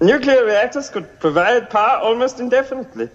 [0.00, 3.08] Nuclear reactors could provide power almost indefinitely.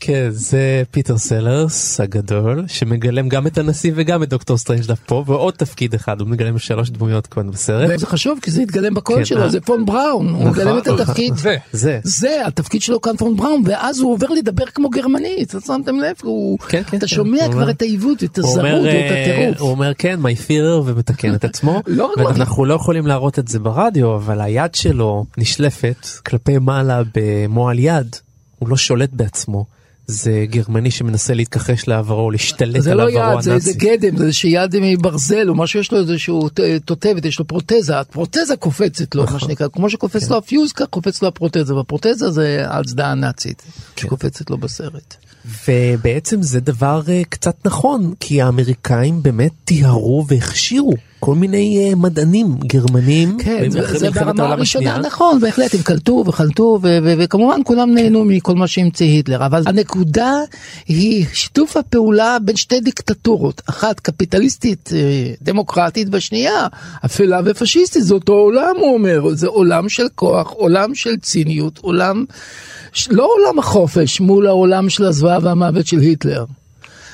[0.00, 5.54] כן, זה פיטר סלרס הגדול, שמגלם גם את הנשיא וגם את דוקטור סטרנג'לאב פה, ועוד
[5.54, 7.90] תפקיד אחד, הוא מגלם שלוש דמויות כאן בסרט.
[7.94, 9.48] וזה חשוב, כי זה התגלם בקול כן, שלו, אה?
[9.48, 10.86] זה פון בראון, הוא נכון, מגלם את.
[10.86, 11.34] התפקיד.
[11.36, 11.56] זה.
[11.72, 12.00] זה.
[12.02, 16.16] זה, התפקיד שלו כאן פון בראון, ואז הוא עובר לדבר כמו גרמנית, אתה שמתם לב?
[16.22, 17.14] הוא- כן, כן, אתה כן.
[17.14, 19.60] שומע הוא כבר אומר- את העיוות, את הוא הזרות אומר, ואת אה, הטירוף.
[19.60, 23.48] הוא אומר כן, מי פירר ומתקן את עצמו, לא רק ואנחנו לא יכולים להראות את
[23.48, 28.16] זה ברדיו, אבל היד שלו נשלפת כלפי מעלה במועל יד,
[28.58, 29.64] הוא לא שולט בעצמו.
[30.06, 33.96] זה גרמני שמנסה להתכחש לעברו, להשתלט זה על לא עברו יד, זה איזה הנאצי.
[33.96, 36.48] גדם, זה איזה יד מברזל או משהו, יש לו איזשהו
[36.84, 39.34] תותבת, יש לו פרוטזה, הפרוטזה קופצת לו, נכון.
[39.34, 40.30] מה שנקרא, כמו שקופץ כן.
[40.30, 43.62] לו הפיוז, כך קופץ לו הפרוטזה, והפרוטזה זה ההצדעה הנאצית,
[43.96, 44.06] כן.
[44.06, 45.16] שקופצת לו בסרט.
[45.68, 52.46] ובעצם זה דבר uh, קצת נכון, כי האמריקאים באמת טיהרו והכשירו כל מיני uh, מדענים
[52.66, 54.98] גרמנים כן, זה, זה ברמה הראשונה, השנייה.
[54.98, 60.32] נכון, בהחלט, הם קלטו וחלטו, וכמובן כולם נהנו מכל מה שהמציא היטלר, אבל הנקודה
[60.88, 66.66] היא שיתוף הפעולה בין שתי דיקטטורות, אחת קפיטליסטית אה, דמוקרטית, והשנייה
[67.04, 72.24] אפלה ופשיסטית, זה אותו עולם, הוא אומר, זה עולם של כוח, עולם של ציניות, עולם,
[73.10, 76.44] לא עולם החופש מול העולם של הזוועה והמוות של היטלר.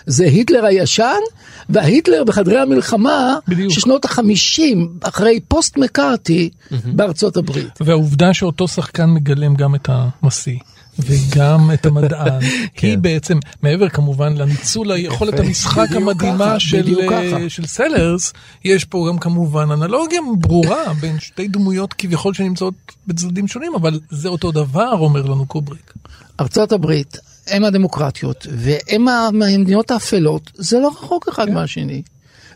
[0.06, 1.20] זה היטלר הישן
[1.68, 3.36] וההיטלר בחדרי המלחמה
[3.68, 7.78] של שנות החמישים אחרי פוסט מקארתי בארצות הברית.
[7.80, 10.58] והעובדה שאותו שחקן מגלם גם את הנשיא.
[10.98, 12.40] וגם את המדען,
[12.76, 12.86] כן.
[12.86, 17.48] היא בעצם, מעבר כמובן לניצול היכולת המשחק המדהימה של, אה.
[17.48, 18.32] של סלרס,
[18.64, 22.74] יש פה גם כמובן אנלוגיה ברורה בין שתי דמויות כביכול שנמצאות
[23.06, 25.92] בצדדים שונים, אבל זה אותו דבר, אומר לנו קובריק.
[26.40, 32.02] ארצות הברית הם הדמוקרטיות והם המדינות האפלות, זה לא רחוק אחד מהשני.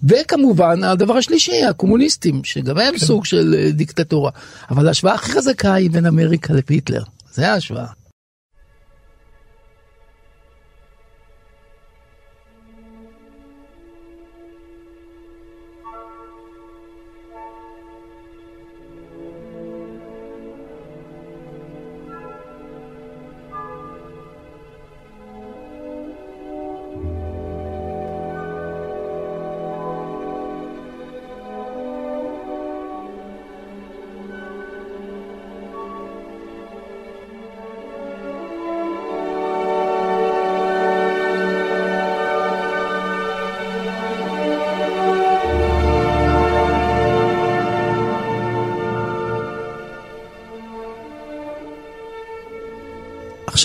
[0.08, 4.30] וכמובן הדבר השלישי הקומוניסטים שגם הם סוג של אה, דיקטטורה
[4.70, 7.02] אבל ההשוואה הכי חזקה היא בין אמריקה להיטלר
[7.34, 7.86] זה ההשוואה.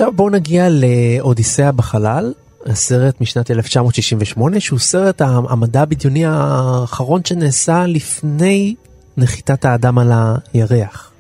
[0.02, 2.34] עכשיו בואו נגיע לאודיסאה בחלל,
[2.66, 8.76] הסרט משנת 1968, שהוא סרט המדע הבדיוני האחרון שנעשה לפני
[9.18, 10.12] נחיתת האדם על
[10.54, 11.12] הירח.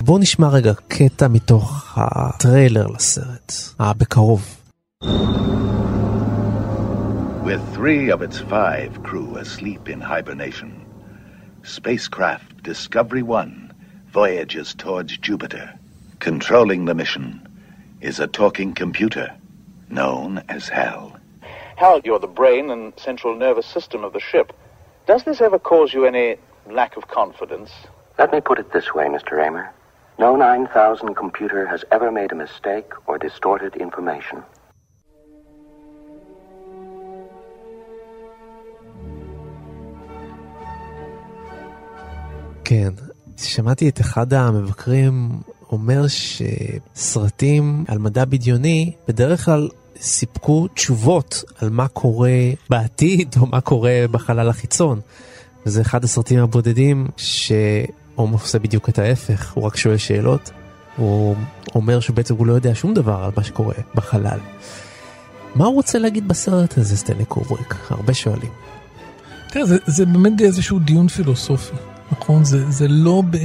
[0.00, 4.56] בואו נשמע רגע קטע מתוך הטריילר לסרט, הבקרוב.
[7.44, 10.70] With three of its five crew asleep in hibernation,
[11.62, 13.72] spacecraft Discovery 1
[14.12, 15.66] voyages towards Jupiter.
[16.20, 17.51] Controlling the mission
[18.01, 19.33] is a talking computer
[19.89, 21.17] known as HAL.
[21.77, 24.53] Hal, you're the brain and central nervous system of the ship.
[25.05, 26.37] Does this ever cause you any
[26.69, 27.71] lack of confidence?
[28.17, 29.33] Let me put it this way, Mr.
[29.33, 29.69] Raymer.
[30.19, 34.43] No 9000 computer has ever made a mistake or distorted information.
[42.65, 42.89] כן,
[43.37, 45.13] שמעתי את אחד המבקרים
[45.72, 49.68] אומר שסרטים על מדע בדיוני בדרך כלל
[50.00, 52.30] סיפקו תשובות על מה קורה
[52.70, 55.00] בעתיד או מה קורה בחלל החיצון.
[55.66, 60.50] וזה אחד הסרטים הבודדים שהומוס עושה בדיוק את ההפך, הוא רק שואל שאלות.
[60.96, 61.36] הוא
[61.74, 64.38] אומר שבעצם הוא לא יודע שום דבר על מה שקורה בחלל.
[65.54, 67.74] מה הוא רוצה להגיד בסרט הזה, סטנלי קובריק?
[67.90, 68.50] הרבה שואלים.
[69.48, 71.76] תראה, זה, זה באמת איזשהו דיון פילוסופי,
[72.12, 72.44] נכון?
[72.44, 73.22] זה, זה לא...
[73.30, 73.36] ב...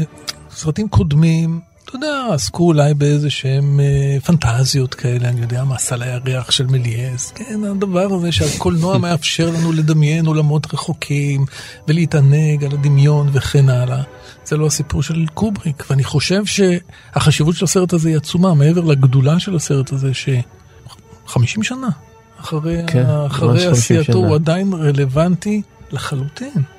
[0.52, 6.04] סרטים קודמים אתה יודע, עסקו אולי באיזה שהם אה, פנטזיות כאלה, אני יודע, מה, סל
[6.04, 11.46] הירח של מליאס, כן, הדבר הזה שהקולנוע מאפשר לנו לדמיין עולמות רחוקים
[11.88, 14.04] ולהתענג על הדמיון וכן הלאה.
[14.46, 19.40] זה לא הסיפור של קובריק, ואני חושב שהחשיבות של הסרט הזה היא עצומה, מעבר לגדולה
[19.40, 21.90] של הסרט הזה, ש-50 שנה
[22.40, 24.18] אחרי, כן, אחרי ממש 50 עשייתו.
[24.18, 26.77] הוא עדיין רלוונטי לחלוטין.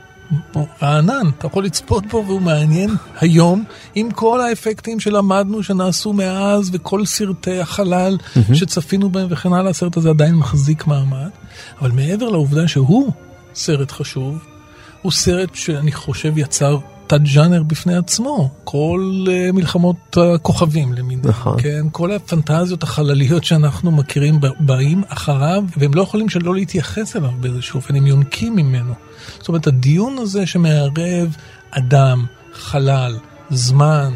[0.83, 3.65] רענן, אתה יכול לצפות בו והוא מעניין היום,
[3.95, 8.55] עם כל האפקטים שלמדנו שנעשו מאז וכל סרטי החלל מהמם.
[8.55, 11.29] שצפינו בהם וכן הלאה, הסרט הזה עדיין מחזיק מעמד.
[11.81, 13.13] אבל מעבר לעובדה שהוא
[13.55, 14.39] סרט חשוב,
[15.03, 21.63] הוא סרט שאני חושב יצר תת ג'אנר בפני עצמו, כל uh, מלחמות הכוכבים למיניהם, נכון.
[21.63, 27.77] כן, כל הפנטזיות החלליות שאנחנו מכירים באים אחריו, והם לא יכולים שלא להתייחס אליו באיזשהו
[27.77, 28.95] אופן, הם יונקים ממנו.
[29.39, 31.37] זאת אומרת, הדיון הזה שמערב
[31.71, 33.17] אדם, חלל,
[33.51, 34.13] זמן,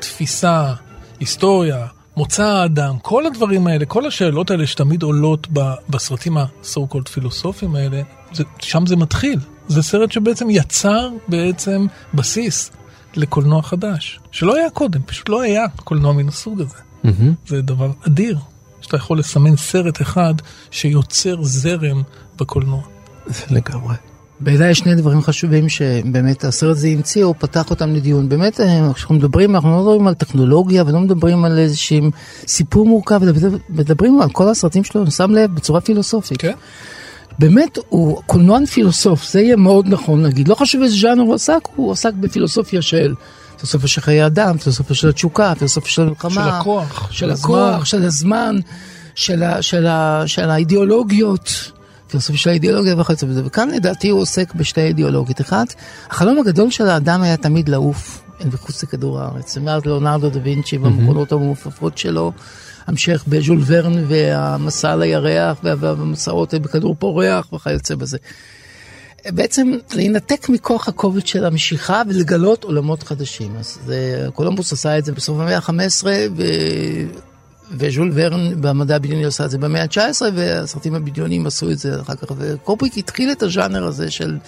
[0.00, 0.74] תפיסה,
[1.20, 5.48] היסטוריה, מוצא האדם, כל הדברים האלה, כל השאלות האלה שתמיד עולות
[5.88, 8.02] בסרטים ה-so called פילוסופיים האלה,
[8.32, 9.38] זה, שם זה מתחיל.
[9.72, 12.70] זה סרט שבעצם יצר בעצם בסיס
[13.16, 16.76] לקולנוע חדש, שלא היה קודם, פשוט לא היה קולנוע מן הסוג הזה.
[17.04, 17.34] מהמם.
[17.46, 18.38] זה דבר אדיר,
[18.80, 20.34] שאתה יכול לסמן סרט אחד
[20.70, 22.02] שיוצר זרם
[22.38, 22.82] בקולנוע.
[23.50, 23.94] לגמרי.
[24.40, 28.28] בעיניי יש שני דברים חשובים שבאמת הסרט הזה המציא, הוא פתח אותם לדיון.
[28.28, 32.10] באמת, אה, כשאנחנו מדברים, אנחנו לא מדברים על טכנולוגיה ולא מדברים על איזשהו
[32.46, 33.20] סיפור מורכב,
[33.68, 36.38] מדברים על כל הסרטים שלו, שם לב, בצורה פילוסופית.
[36.38, 36.52] כן.
[37.38, 40.48] באמת, הוא קולנוען פילוסוף, זה יהיה מאוד נכון להגיד.
[40.48, 43.14] לא חשוב איזה ז'אנר הוא עסק, הוא עסק בפילוסופיה של...
[43.56, 46.30] פילוסופיה של חיי אדם, פילוסופיה של התשוקה, פילוסופיה של המלחמה.
[46.30, 47.84] של הכוח, של של הכוח, הזמן.
[47.84, 48.56] של הזמן,
[49.14, 51.72] של, ה, של, ה, של האידיאולוגיות.
[52.06, 53.42] פילוסופיה של האידיאולוגיה וכיוצא בזה.
[53.44, 55.40] וכאן לדעתי הוא עוסק בשתי אידיאולוגיות.
[55.40, 55.74] אחת,
[56.10, 59.56] החלום הגדול של האדם היה תמיד לעוף אל מחוץ לכדור הארץ.
[59.56, 62.32] מאז ליאונרדו דה וינצ'י והמכונות המעופפות שלו,
[62.86, 68.18] המשך בז'ול ורן והמסע על הירח וה- והמסעות בכדור פורח וכיוצא בזה.
[69.26, 73.56] בעצם להינתק מכוח הכובד של המשיכה ולגלות עולמות חדשים.
[73.56, 76.04] אז זה, קולומבוס עשה את זה בסוף המאה ה-15
[76.36, 76.42] ו...
[77.70, 82.14] וז'ול ורן במדע הבדיוני עשה את זה במאה ה-19 והסרטים הבדיוניים עשו את זה אחר
[82.14, 82.28] כך.
[82.36, 84.38] וקופריק התחיל את הז'אנר הזה של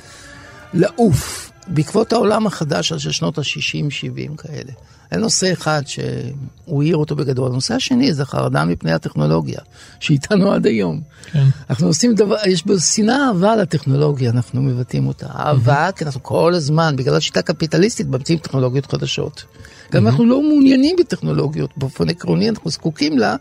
[0.75, 4.73] לעוף בעקבות העולם החדש של שנות ה-60-70 כאלה.
[5.15, 7.51] אין נושא אחד שהוא העיר אותו בגדול.
[7.51, 9.59] הנושא השני זה חרדה מפני הטכנולוגיה,
[10.01, 11.01] שאיתנו עד היום.
[11.33, 11.45] כן.
[11.71, 15.27] אנחנו עושים דבר, יש בו שנאה אהבה לטכנולוגיה, אנחנו מבטאים אותה.
[15.27, 19.45] אהבה, כי אנחנו כל הזמן, בגלל השיטה הקפיטליסטית, ממציאים טכנולוגיות חדשות.
[19.93, 23.37] גם אנחנו לא מעוניינים בטכנולוגיות, באופן עקרוני אנחנו זקוקים לה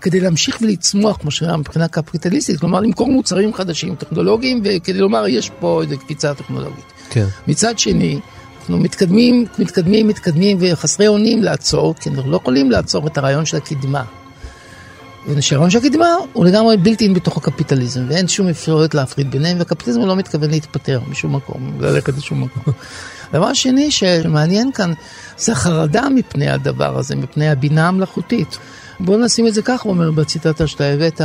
[0.00, 5.50] כדי להמשיך ולצמוח, כמו שנראה מבחינה קפיטליסטית, כלומר למכור מוצרים חדשים, טכנולוגיים, וכדי לומר, יש
[5.60, 6.84] פה איזו קפיצה טכנולוגית.
[7.10, 7.26] כן.
[7.46, 8.20] מצד שני,
[8.64, 13.56] אנחנו מתקדמים, מתקדמים, מתקדמים, וחסרי אונים לעצור, כי אנחנו לא יכולים לעצור את הרעיון של
[13.56, 14.02] הקדמה.
[15.28, 20.00] ושהרעיון של הקדמה הוא לגמרי בלתי אין בתוך הקפיטליזם, ואין שום אפשרות להפריד ביניהם, והקפיטליזם
[20.00, 22.74] לא מתכוון להתפטר משום מקום, ללכת לשום מקום.
[23.32, 24.92] הדבר השני שמעניין כאן,
[25.38, 28.58] זה החרדה מפני הדבר הזה, מפני הבינה המלאכותית.
[29.00, 31.20] בוא נשים את זה ככה, הוא אומר בציטטה שאתה הבאת,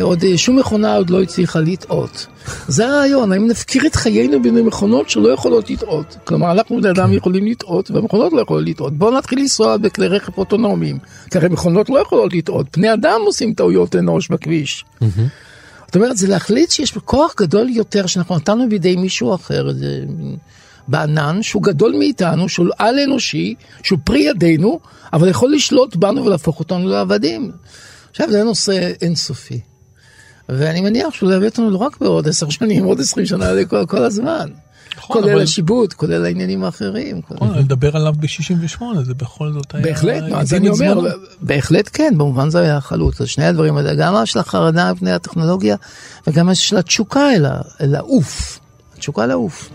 [0.00, 2.26] עוד אה, שום מכונה עוד לא הצליחה לטעות.
[2.68, 6.16] זה הרעיון, האם נפקיר את חיינו בידי מכונות שלא יכולות לטעות.
[6.24, 8.98] כלומר, אנחנו בני אדם יכולים לטעות, והמכונות לא יכולות לטעות.
[8.98, 10.98] בואו נתחיל לנסוע בכלי רכב אוטונומיים,
[11.30, 14.84] כי הרי מכונות לא יכולות לטעות, בני אדם עושים טעויות אנוש בכביש.
[15.86, 20.04] זאת אומרת, זה להחליט שיש כוח גדול יותר שאנחנו נתנו בידי מישהו אחר, זה
[20.88, 24.80] בענן, שהוא גדול מאיתנו, שהוא על אנושי, שהוא פרי ידינו,
[25.12, 27.52] אבל יכול לשלוט בנו ולהפוך אותנו לעבדים.
[28.10, 29.60] עכשיו, זה נושא אינסופי.
[30.48, 34.04] ואני מניח שהוא יביא אותנו לא רק בעוד עשר שנים, עוד עשרים שנה, כל, כל
[34.04, 34.48] הזמן.
[35.06, 37.20] כולל אבל- השיבוט, כולל העניינים האחרים.
[37.30, 39.84] נכון, לדבר עליו ב-68, זה בכל זאת היה...
[39.84, 41.00] בהחלט, מה, אז אני אומר.
[41.40, 43.20] בהחלט כן, במובן זה היה חלוץ.
[43.20, 45.76] אז שני הדברים האלה, גם של החרדה מפני הטכנולוגיה,
[46.26, 47.28] וגם של התשוקה
[47.80, 48.60] אל העוף.
[48.96, 49.70] התשוקה לעוף.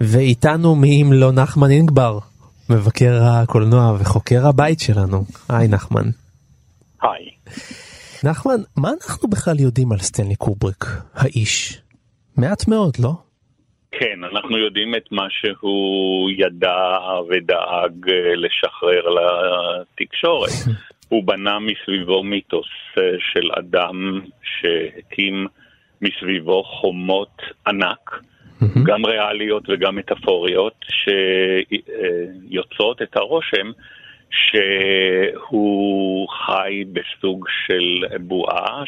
[0.00, 2.18] ואיתנו מי אם לא נחמן אינגבר,
[2.70, 5.24] מבקר הקולנוע וחוקר הבית שלנו.
[5.48, 6.04] היי נחמן.
[7.02, 7.30] היי.
[8.24, 10.84] נחמן, מה אנחנו בכלל יודעים על סטנלי קובריק,
[11.14, 11.78] האיש?
[12.36, 13.12] מעט מאוד, לא?
[13.90, 16.78] כן, אנחנו יודעים את מה שהוא ידע
[17.28, 20.50] ודאג אה, לשחרר לתקשורת.
[21.08, 25.46] הוא בנה מסביבו מיתוס אה, של אדם שהקים
[26.02, 28.20] מסביבו חומות ענק,
[28.84, 30.84] גם ריאליות וגם מטאפוריות,
[32.48, 33.70] שיוצרות את הרושם
[34.30, 38.82] שהוא חי בסוג של בועה,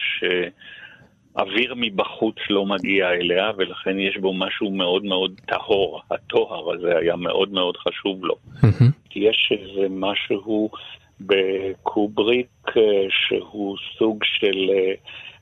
[1.36, 6.02] שאוויר מבחוץ לא מגיע אליה, ולכן יש בו משהו מאוד מאוד טהור.
[6.10, 8.34] הטוהר הזה היה מאוד מאוד חשוב לו.
[9.10, 10.70] כי יש איזה משהו
[11.20, 14.94] בקובריק אה, שהוא סוג של אה,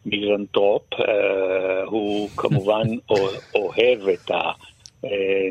[0.06, 2.82] מיזנטרופ, אה, הוא כמובן
[3.54, 4.50] אוהב את ה...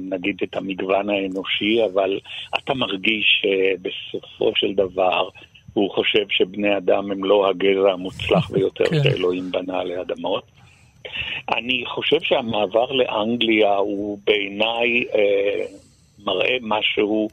[0.02, 2.20] נגיד את המגוון האנושי, אבל
[2.58, 5.30] אתה מרגיש שבסופו של דבר
[5.74, 9.04] הוא חושב שבני אדם הם לא הגזע המוצלח ביותר כן.
[9.04, 10.44] שאלוהים בנה עלי אדמות.
[11.58, 15.66] אני חושב שהמעבר לאנגליה הוא בעיניי אה,
[16.26, 17.30] מראה משהו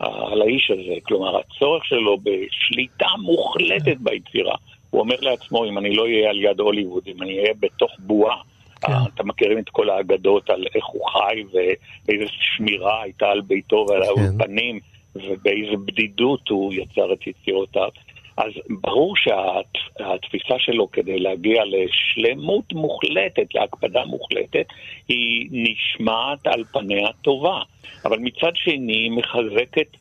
[0.00, 0.94] על האיש הזה.
[1.02, 4.54] כלומר, הצורך שלו בשליטה מוחלטת ביצירה.
[4.90, 8.36] הוא אומר לעצמו, אם אני לא אהיה על יד הוליווד, אם אני אהיה בתוך בועה,
[8.80, 8.92] כן.
[9.14, 14.02] אתם מכירים את כל האגדות על איך הוא חי ואיזה שמירה הייתה על ביתו ועל
[14.02, 14.08] כן.
[14.08, 14.80] האולפנים,
[15.14, 17.88] ובאיזה בדידות הוא יצר את יצירותיו.
[18.36, 24.66] אז ברור שהתפיסה שה, שלו כדי להגיע לשלמות מוחלטת, להקפדה מוחלטת,
[25.08, 27.60] היא נשמעת על פניה טובה.
[28.04, 29.96] אבל מצד שני היא מחזקת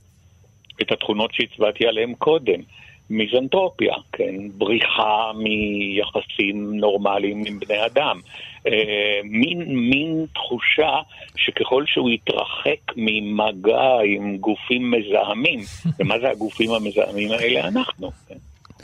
[0.81, 2.61] את התכונות שהצבעתי עליהן קודם.
[3.09, 8.19] מיזנטרופיה, כן, בריחה מיחסים נורמליים עם בני אדם.
[8.67, 10.95] אה, מין, מין תחושה
[11.35, 15.59] שככל שהוא יתרחק ממגע עם גופים מזהמים,
[15.99, 17.67] ומה זה הגופים המזהמים האלה?
[17.67, 18.35] אנחנו, כן.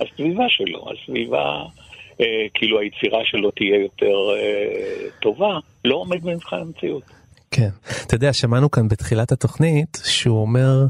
[0.02, 1.64] הסביבה שלו, הסביבה,
[2.22, 7.04] אה, כאילו היצירה שלו תהיה יותר אה, טובה, לא עומד במבחן המציאות.
[7.52, 7.70] כן,
[8.08, 10.86] אתה יודע, שמענו כאן בתחילת התוכנית שהוא אומר...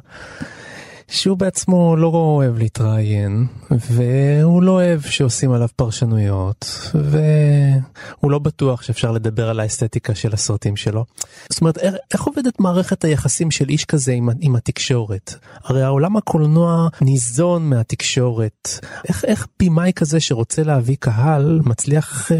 [1.13, 9.11] שהוא בעצמו לא אוהב להתראיין, והוא לא אוהב שעושים עליו פרשנויות, והוא לא בטוח שאפשר
[9.11, 11.05] לדבר על האסתטיקה של הסרטים שלו.
[11.49, 11.77] זאת אומרת,
[12.13, 15.35] איך, עובדת מערכת היחסים של איש כזה עם, עם התקשורת?
[15.63, 18.69] הרי העולם הקולנוע ניזון מהתקשורת.
[19.07, 22.37] איך, איך בימאי כזה שרוצה להביא קהל מצליח אה,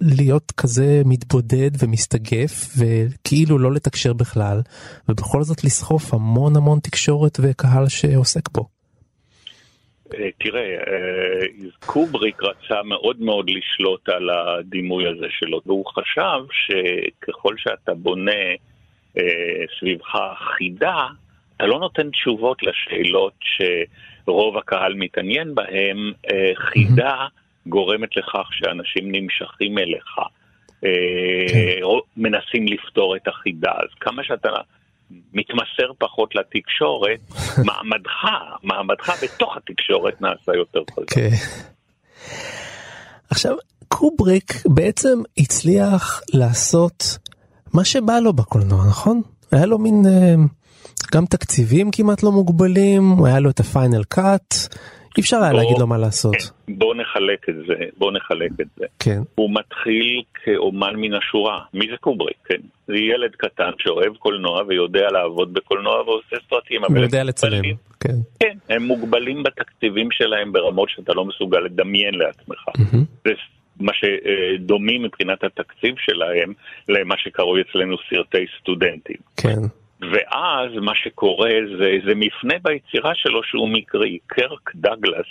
[0.00, 4.62] להיות כזה מתבודד ומסתגף, וכאילו לא לתקשר בכלל,
[5.08, 8.03] ובכל זאת לסחוף המון המון תקשורת וקהל ש...
[8.12, 8.68] שעוסק בו.
[10.14, 11.46] אה, תראה, אה,
[11.86, 18.32] קובריק רצה מאוד מאוד לשלוט על הדימוי הזה שלו, והוא חשב שככל שאתה בונה
[19.18, 20.16] אה, סביבך
[20.56, 21.06] חידה,
[21.56, 26.12] אתה לא נותן תשובות לשאלות שרוב הקהל מתעניין בהן,
[26.54, 27.26] חידה
[27.66, 30.16] גורמת לכך שאנשים נמשכים אליך,
[30.80, 30.88] כן.
[32.16, 34.48] מנסים לפתור את החידה, אז כמה שאתה
[35.10, 37.20] מתמסר פחות לתקשורת,
[37.66, 38.24] מעמדך,
[38.62, 41.10] מעמדך בתוך התקשורת נעשה יותר חזק.
[41.10, 41.14] Okay.
[41.14, 41.30] כן.
[43.30, 43.56] עכשיו,
[43.88, 47.18] קובריק בעצם הצליח לעשות
[47.72, 49.22] מה שבא לו בקולנוע, נכון?
[49.52, 50.34] היה לו מין אה,
[51.14, 54.54] גם תקציבים כמעט לא מוגבלים, היה לו את הפיינל קאט,
[55.16, 56.34] אי אפשר היה להגיד לו מה לעשות.
[56.34, 58.86] כן, בוא נחלק את זה, בוא נחלק את זה.
[58.98, 59.20] כן.
[59.34, 61.60] הוא מתחיל כאומן מן השורה.
[61.74, 62.36] מי זה קובריק?
[62.44, 62.60] כן.
[62.86, 66.82] זה ילד קטן שאוהב קולנוע ויודע לעבוד בקולנוע ועושה סרטים.
[66.90, 67.62] ויודע לצלם,
[68.00, 68.16] כן.
[68.40, 72.64] כן, הם מוגבלים בתקציבים שלהם ברמות שאתה לא מסוגל לדמיין לעצמך.
[73.24, 73.32] זה
[73.80, 76.52] מה שדומים מבחינת התקציב שלהם
[76.88, 79.16] למה שקרוי אצלנו סרטי סטודנטים.
[79.36, 79.60] כן.
[80.12, 84.18] ואז מה שקורה זה איזה מפנה ביצירה שלו שהוא מקרי.
[84.26, 85.26] קרק דגלס,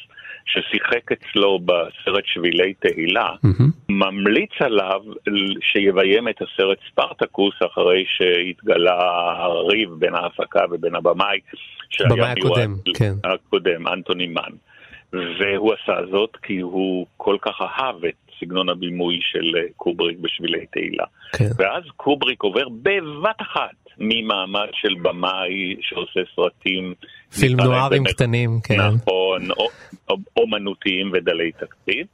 [0.46, 3.64] ששיחק אצלו בסרט שבילי תהילה, mm-hmm.
[3.90, 5.02] ממליץ עליו
[5.62, 9.00] שיביים את הסרט ספרטקוס אחרי שהתגלה
[9.38, 11.40] הריב בין ההפקה ובין הבמאי.
[12.10, 13.14] במאי הקודם, כן.
[13.24, 14.54] הקודם, אנטוני מן.
[15.14, 21.06] והוא עשה זאת כי הוא כל כך אהב את סגנון הבימוי של קובריק בשבילי תהילה.
[21.36, 21.50] כן.
[21.58, 26.94] ואז קובריק עובר בבת אחת ממעמד של במאי שעושה סרטים.
[27.40, 28.78] פילם נוארים קטנים, כן.
[28.80, 29.48] נכון,
[30.38, 32.08] אומנותיים ודלי תקציב.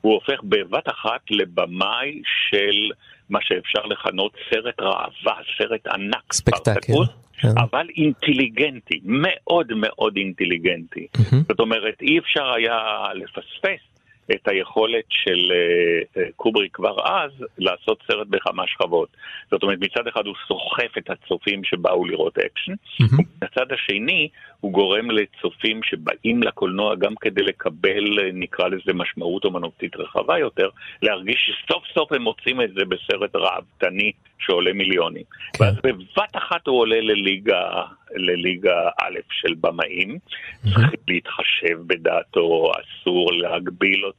[0.00, 2.90] הוא הופך בבת אחת לבמאי של
[3.30, 6.32] מה שאפשר לכנות סרט ראווה, סרט ענק.
[6.32, 6.92] ספקטקל.
[7.38, 7.48] כן.
[7.58, 11.06] אבל אינטליגנטי, מאוד מאוד אינטליגנטי.
[11.16, 11.36] Mm-hmm.
[11.48, 12.78] זאת אומרת, אי אפשר היה
[13.14, 13.95] לפספס
[14.30, 19.08] את היכולת של אה, אה, קובריק כבר אז לעשות סרט בכמה שכבות.
[19.50, 23.22] זאת אומרת, מצד אחד הוא סוחף את הצופים שבאו לראות אקשן, mm-hmm.
[23.40, 24.28] ובצד השני
[24.60, 30.68] הוא גורם לצופים שבאים לקולנוע גם כדי לקבל, אה, נקרא לזה, משמעות אומנותית רחבה יותר,
[31.02, 35.22] להרגיש שסוף סוף הם מוצאים את זה בסרט ראוותני שעולה מיליונים.
[35.52, 35.64] כן.
[35.64, 37.82] ואז בבת אחת הוא עולה לליגה
[38.14, 40.18] לליגה א' של במאים.
[40.62, 44.15] צריכים להתחשב בדעתו, אסור להגביל אותו,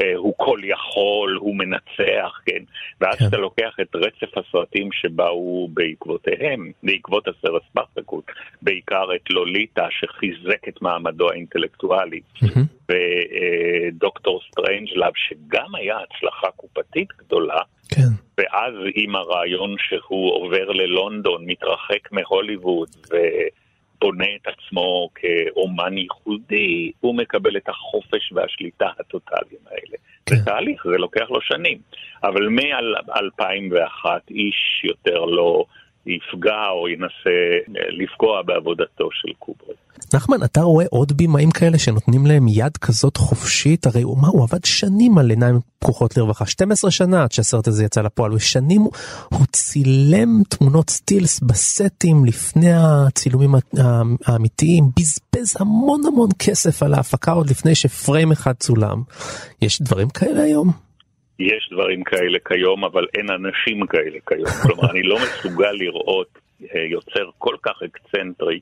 [0.00, 2.62] אה, הוא כל יכול, הוא מנצח, כן?
[3.00, 3.24] ואז כן.
[3.28, 8.24] אתה לוקח את רצף הסרטים שבאו בעקבותיהם, בעקבות הסרט ספרטקוס,
[8.62, 12.20] בעיקר את לוליטה שחיזק את מעמדו האינטלקטואלי,
[12.88, 18.10] ודוקטור סטרנג'לאב שגם היה הצלחה קופתית גדולה, כן.
[18.38, 22.88] ואז עם הרעיון שהוא עובר ללונדון, מתרחק מהוליווד
[24.04, 29.96] ובונה את עצמו כאומן ייחודי, הוא מקבל את החופש והשליטה הטוטאליים האלה.
[30.26, 30.36] כן.
[30.36, 31.78] זה תהליך, זה לוקח לו שנים.
[32.22, 35.64] אבל מ-2001 איש יותר לא
[36.06, 37.30] יפגע או ינסה
[37.68, 39.76] אה, לפגוע בעבודתו של קובריק.
[40.14, 43.86] נחמן, אתה רואה עוד בימאים כאלה שנותנים להם יד כזאת חופשית?
[43.86, 47.84] הרי הוא, מה, הוא עבד שנים על עיניים פקוחות לרווחה, 12 שנה עד שהסרט הזה
[47.84, 48.90] יצא לפועל, ושנים הוא-
[49.52, 53.54] צילם תמונות סטילס בסטים לפני הצילומים
[54.26, 59.02] האמיתיים, בזבז המון המון כסף על ההפקה עוד לפני שפריים אחד צולם.
[59.62, 60.89] יש דברים כאלה היום?
[61.40, 64.50] יש דברים כאלה כיום, אבל אין אנשים כאלה כיום.
[64.62, 68.60] כלומר, אני לא מסוגל לראות אה, יוצר כל כך אקצנטרי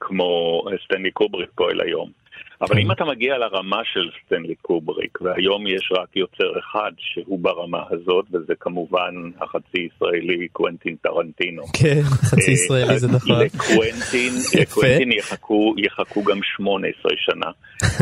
[0.00, 2.24] כמו אה, סטנלי קובריק פועל היום.
[2.60, 7.82] אבל אם אתה מגיע לרמה של סטנלי קובריק, והיום יש רק יוצר אחד שהוא ברמה
[7.90, 11.62] הזאת, וזה כמובן החצי ישראלי קוונטין טרנטינו.
[11.72, 13.40] כן, חצי ישראלי זה נכון.
[13.40, 14.32] לקוונטין.
[14.60, 17.50] לקוונטין יחכו, יחכו גם 18 שנה,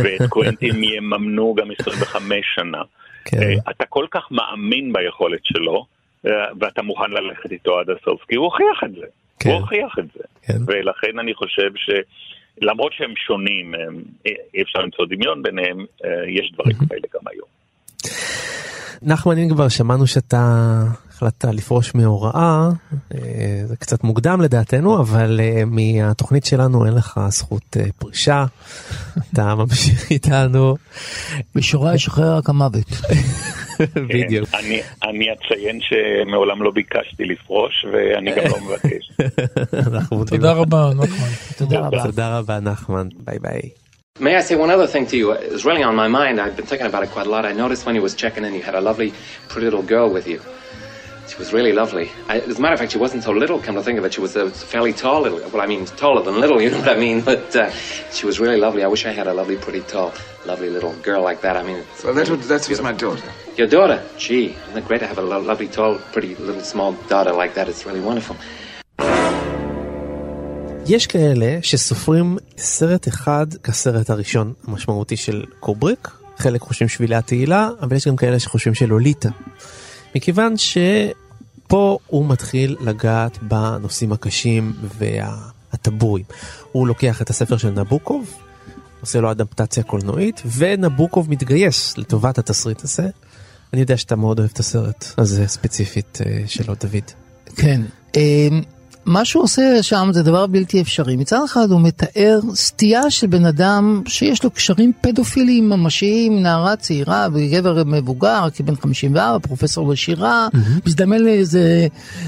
[0.02, 2.82] ואת קוונטין יממנו גם 25 שנה.
[3.24, 3.42] כן.
[3.42, 5.86] אה, אתה כל כך מאמין ביכולת שלו,
[6.26, 9.06] אה, ואתה מוכן ללכת איתו עד הסוף, כי הוא הוכיח את זה.
[9.40, 9.50] כן.
[9.50, 10.24] הוא הוכיח את זה.
[10.42, 10.58] כן.
[10.66, 13.74] ולכן אני חושב שלמרות שהם שונים,
[14.54, 17.48] אי אפשר למצוא דמיון ביניהם, אה, יש דברים כאלה גם היום.
[19.02, 20.38] נחמן, אם כבר שמענו שאתה
[21.22, 22.68] החלטת לפרוש מהוראה,
[23.14, 23.18] אה,
[23.64, 28.44] זה קצת מוקדם לדעתנו, אבל אה, מהתוכנית שלנו אין לך זכות אה, פרישה,
[29.32, 30.76] אתה ממשיך איתנו.
[31.54, 32.86] בשורה ישחרר רק המוות.
[34.08, 34.48] בדיוק.
[34.48, 39.12] כן, אני, אני אציין שמעולם לא ביקשתי לפרוש, ואני גם לא מבקש.
[40.30, 40.52] תודה.
[40.52, 41.28] רבה, נחמן.
[41.58, 42.02] תודה רבה.
[42.02, 43.70] תודה רבה נחמן, ביי ביי.
[44.20, 45.32] May I say one other thing to you?
[45.32, 46.38] It was really on my mind.
[46.38, 47.46] I've been thinking about it quite a lot.
[47.46, 49.10] I noticed when you was checking in, you had a lovely,
[49.48, 50.38] pretty little girl with you.
[51.30, 52.06] She was really lovely.
[52.28, 53.58] I, as a matter of fact, she wasn't so little.
[53.66, 55.38] Come to think of it, she was a fairly tall little.
[55.50, 56.60] Well, I mean, taller than little.
[56.60, 57.18] You know what I mean?
[57.30, 57.70] But uh,
[58.16, 58.82] she was really lovely.
[58.84, 60.12] I wish I had a lovely, pretty, tall,
[60.50, 61.56] lovely little girl like that.
[61.56, 63.28] I mean, it's Well, that was, that was my daughter.
[63.56, 63.98] your daughter.
[64.18, 67.52] Gee, isn't it great to have a lo- lovely, tall, pretty, little, small daughter like
[67.54, 67.66] that?
[67.68, 68.36] It's really wonderful.
[70.86, 76.08] יש כאלה שסופרים סרט אחד כסרט הראשון המשמעותי של קובריק,
[76.38, 79.28] חלק חושבים שבילי התהילה, אבל יש גם כאלה שחושבים שלוליטה.
[80.14, 86.26] מכיוון שפה הוא מתחיל לגעת בנושאים הקשים והטבויים.
[86.72, 88.34] הוא לוקח את הספר של נבוקוב,
[89.00, 93.08] עושה לו אדפטציה קולנועית, ונבוקוב מתגייס לטובת התסריט הזה.
[93.72, 97.10] אני יודע שאתה מאוד אוהב את הסרט הזה ספציפית אה, שלו, דוד.
[97.56, 97.80] כן.
[99.04, 101.16] מה שהוא עושה שם זה דבר בלתי אפשרי.
[101.16, 107.28] מצד אחד הוא מתאר סטייה של בן אדם שיש לו קשרים פדופיליים ממשיים, נערה צעירה
[107.32, 110.48] וגבר מבוגר, כבן 54, פרופסור לשירה,
[110.86, 111.86] מזדמן לאיזה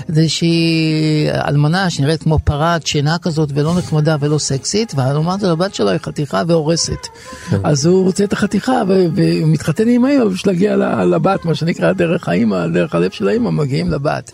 [0.09, 5.91] איזושהי אלמנה שנראית כמו פרת שינה כזאת ולא נחמדה ולא סקסית, והלעומת זאת הבת שלו
[5.91, 7.07] היא חתיכה והורסת.
[7.65, 12.29] אז הוא רוצה את החתיכה והוא מתחתן עם האמא בשביל להגיע לבת, מה שנקרא דרך
[12.29, 14.33] האמא, דרך הלב של האמא מגיעים לבת.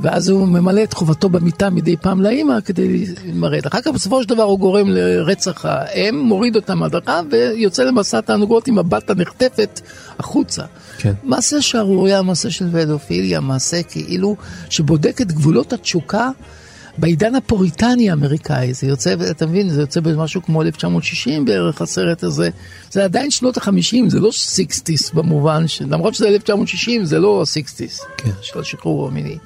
[0.00, 3.66] ואז הוא ממלא את חובתו במיטה מדי פעם לאימא כדי למרד.
[3.66, 8.68] אחר כך בסופו של דבר הוא גורם לרצח האם, מוריד אותה מהדרכה ויוצא למסע תענוגות
[8.68, 9.80] עם הבת הנחטפת
[10.18, 10.62] החוצה.
[10.98, 11.12] כן.
[11.22, 14.36] מעשה שערוריה, מעשה של פדופיליה, מעשה כאילו
[14.70, 16.30] שבודק את גבולות התשוקה
[16.98, 18.74] בעידן הפוריטני האמריקאי.
[18.74, 22.50] זה יוצא, אתה מבין, זה יוצא במשהו כמו 1960 בערך, הסרט הזה.
[22.90, 25.82] זה עדיין שנות ה-50, זה לא 60's במובן, ש...
[25.82, 28.30] למרות שזה 1960, זה לא 60's, כן.
[28.42, 29.38] של השחרור המיני.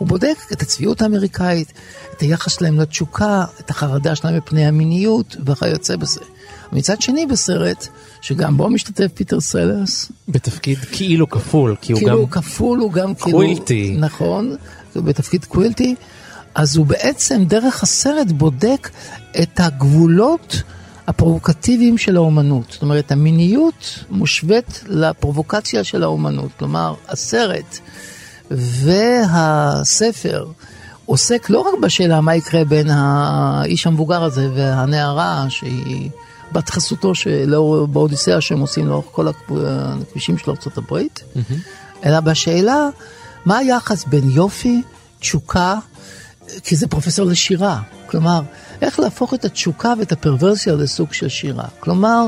[0.00, 1.72] הוא בודק את הצביעות האמריקאית,
[2.16, 6.20] את היחס שלהם לתשוקה, את החרדה שלהם מפני המיניות וכיוצא בזה.
[6.72, 7.88] מצד שני בסרט,
[8.20, 10.12] שגם בו משתתף פיטר סלרס.
[10.28, 12.18] בתפקיד כאילו כפול, כי הוא כאילו גם...
[12.18, 13.38] הוא כפול, הוא גם כאילו...
[13.38, 13.96] קווילטי.
[13.98, 14.56] נכון,
[14.96, 15.94] בתפקיד קווילטי.
[16.54, 18.90] אז הוא בעצם דרך הסרט בודק
[19.42, 20.62] את הגבולות
[21.06, 22.64] הפרובוקטיביים של האומנות.
[22.70, 26.50] זאת אומרת, המיניות מושווית לפרובוקציה של האומנות.
[26.58, 27.78] כלומר, הסרט
[28.50, 30.46] והספר
[31.06, 36.10] עוסק לא רק בשאלה מה יקרה בין האיש המבוגר הזה והנערה שהיא
[36.52, 40.98] בת חסותו שלאור, באודיסאה שהם עושים לאורך כל הכבישים של ארה"ב,
[42.04, 42.88] אלא בשאלה
[43.44, 44.82] מה היחס בין יופי,
[45.20, 45.74] תשוקה,
[46.62, 47.80] כי זה פרופסור לשירה.
[48.06, 48.40] כלומר,
[48.82, 51.64] איך להפוך את התשוקה ואת הפרוורסיה לסוג של שירה.
[51.80, 52.26] כלומר,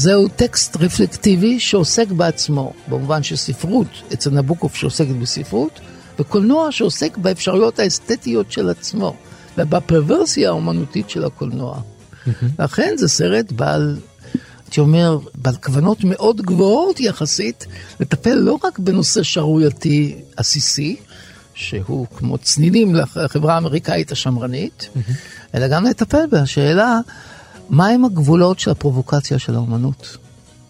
[0.00, 5.80] זהו טקסט רפלקטיבי שעוסק בעצמו, במובן של ספרות, אצל נבוקוב שעוסקת בספרות,
[6.18, 9.16] וקולנוע שעוסק באפשרויות האסתטיות של עצמו,
[9.58, 11.80] ובפרוורסיה האומנותית של הקולנוע.
[12.58, 13.98] לכן זה סרט בעל,
[14.64, 17.66] הייתי אומר, בעל כוונות מאוד גבוהות יחסית,
[18.00, 20.96] לטפל לא רק בנושא שערורייתי עסיסי,
[21.54, 24.88] שהוא כמו צנינים לחברה האמריקאית השמרנית,
[25.54, 27.00] אלא גם לטפל בשאלה
[27.70, 30.16] מהם הגבולות של הפרובוקציה של האומנות.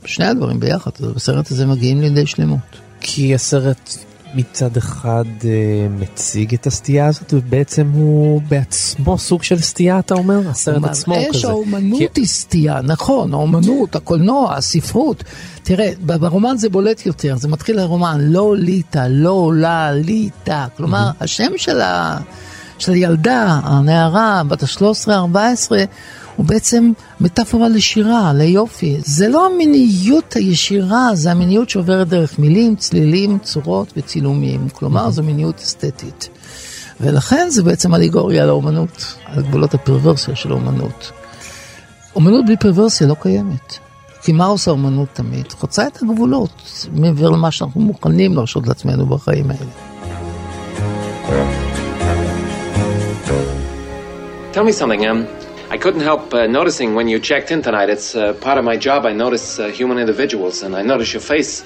[0.05, 2.61] שני הדברים ביחד, בסרט הזה מגיעים לידי שלמות.
[3.01, 3.97] כי הסרט
[4.35, 10.49] מצד אחד אה, מציג את הסטייה הזאת ובעצם הוא בעצמו סוג של סטייה אתה אומר?
[10.49, 11.39] הסרט עצמו הוא כזה.
[11.39, 12.21] שהאומנות כי...
[12.21, 15.25] היא סטייה, נכון, האומנות, הקולנוע, הספרות.
[15.63, 20.67] תראה, ברומן זה בולט יותר, זה מתחיל הרומן, לא ליטא, לא עולה ליטא.
[20.77, 21.11] כלומר.
[21.21, 22.19] השם של, ה...
[22.79, 25.73] של הילדה, הנערה, בת ה-13-14,
[26.37, 28.97] הוא בעצם מטאפורה לשירה, ליופי.
[29.05, 34.69] זה לא המיניות הישירה, זה המיניות שעוברת דרך מילים, צלילים, צורות וצילומים.
[34.69, 36.29] כלומר, זו מיניות אסתטית.
[37.01, 41.13] ולכן זה בעצם אליגוריה על האומנות, על גבולות הפרוורסיה של האומנות.
[42.15, 43.79] אומנות בלי פרוורסיה לא קיימת.
[44.23, 45.53] כי מה עושה אומנות תמיד?
[45.53, 49.71] חוצה את הגבולות, מעבר למה שאנחנו מוכנים להרשות לעצמנו בחיים האלה.
[54.53, 57.90] Tell me something, um, I couldn't help uh, noticing when you checked in tonight.
[57.90, 59.06] It's uh, part of my job.
[59.06, 61.66] I notice uh, human individuals, and I notice your face.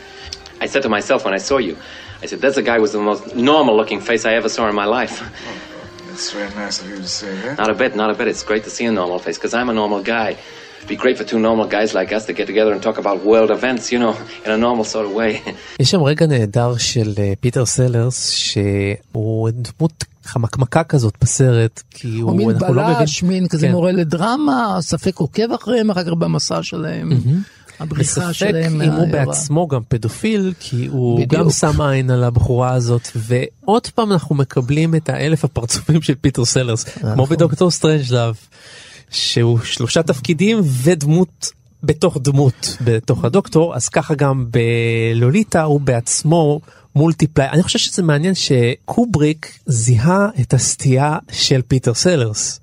[0.61, 1.77] I said to myself when I saw you,
[2.23, 4.85] I said, "That's a guy with the most normal-looking face I ever saw in my
[4.85, 5.15] life."
[6.07, 7.57] That's very nice of you to say that.
[7.57, 8.27] Not a bit, not a bit.
[8.27, 10.29] It's great to see a normal face because I'm a normal guy.
[10.77, 13.23] It'd be great for two normal guys like us to get together and talk about
[13.23, 14.15] world events, you know,
[14.45, 15.41] in a normal sort of way.
[15.79, 22.52] יש שם רגע נהדר של פיטר סלרס שהוא דמות חמקמקה כזאת בסרט, כי הוא, הוא
[22.52, 22.84] אנחנו לא מבין...
[22.84, 23.72] הוא מין בלש, מין כזה כן.
[23.72, 27.12] מורה לדרמה, ספק עוקב אחריהם אחר כך במסע שלהם.
[27.12, 27.80] Mm-hmm.
[27.80, 28.82] הבריחה שלהם.
[28.82, 31.42] אם הוא בעצמו גם פדופיל, כי הוא בדיוק.
[31.42, 36.44] גם שם עין על הבחורה הזאת, ועוד פעם אנחנו מקבלים את האלף הפרצופים של פיטר
[36.44, 38.36] סלרס, כמו בדוקטור סטרנג'לאב,
[39.10, 41.50] שהוא שלושה תפקידים ודמות
[41.82, 46.60] בתוך דמות בתוך הדוקטור, אז ככה גם בלוליטה הוא בעצמו
[46.96, 47.48] multiply.
[47.48, 52.60] אני חושב שזה מעניין שקובריק זיהה את הסטייה של פיטר סלרס.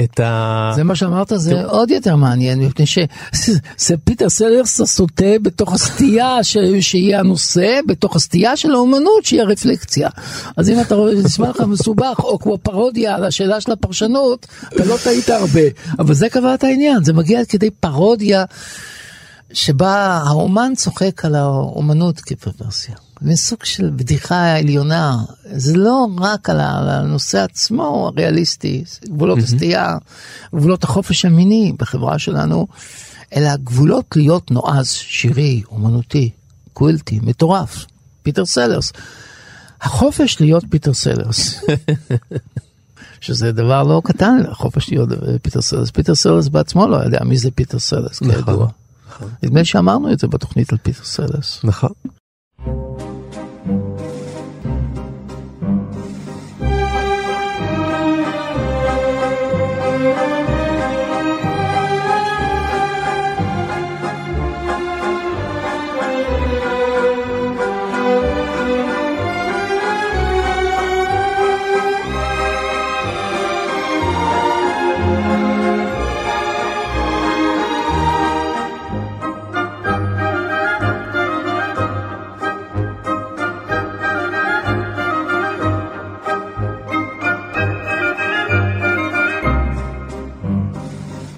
[0.00, 0.72] את ה...
[0.74, 1.64] זה מה שאמרת, זה.
[1.64, 6.56] עוד יותר מעניין, מפני שזה פיטר סלרס הסוטה בתוך הסטייה ש...
[6.80, 10.08] שהיא הנושא, בתוך הסטייה של האומנות שהיא הרפלקסיה.
[10.56, 14.46] אז אם אתה רואה, זה נשמע לך מסובך, או כמו פרודיה על השאלה של הפרשנות,
[14.68, 15.60] אתה לא טעית הרבה.
[15.98, 18.44] אבל זה קבע את העניין, זה מגיע כדי פרודיה
[19.52, 23.05] שבה האומן צוחק על האומנות כפרוורסיה.
[23.20, 25.16] מין סוג של בדיחה עליונה.
[25.52, 29.96] זה לא רק על הנושא עצמו הריאליסטי, גבולות הסטייה,
[30.54, 32.66] גבולות החופש המיני בחברה שלנו,
[33.36, 36.30] אלא גבולות להיות נועז, שירי, אומנותי,
[36.72, 37.86] קווילטי, מטורף,
[38.22, 38.92] פיטר סלרס.
[39.80, 41.60] החופש להיות פיטר סלרס.
[43.20, 45.08] שזה דבר לא קטן, החופש להיות
[45.42, 45.90] פיטר סלרס.
[45.90, 48.68] פיטר סלרס בעצמו לא יודע מי זה פיטר סלרס, נכון, כידוע.
[49.08, 49.28] נכון.
[49.42, 51.60] נדמה שאמרנו את זה בתוכנית על פיטר סלרס.
[51.64, 51.90] נכון.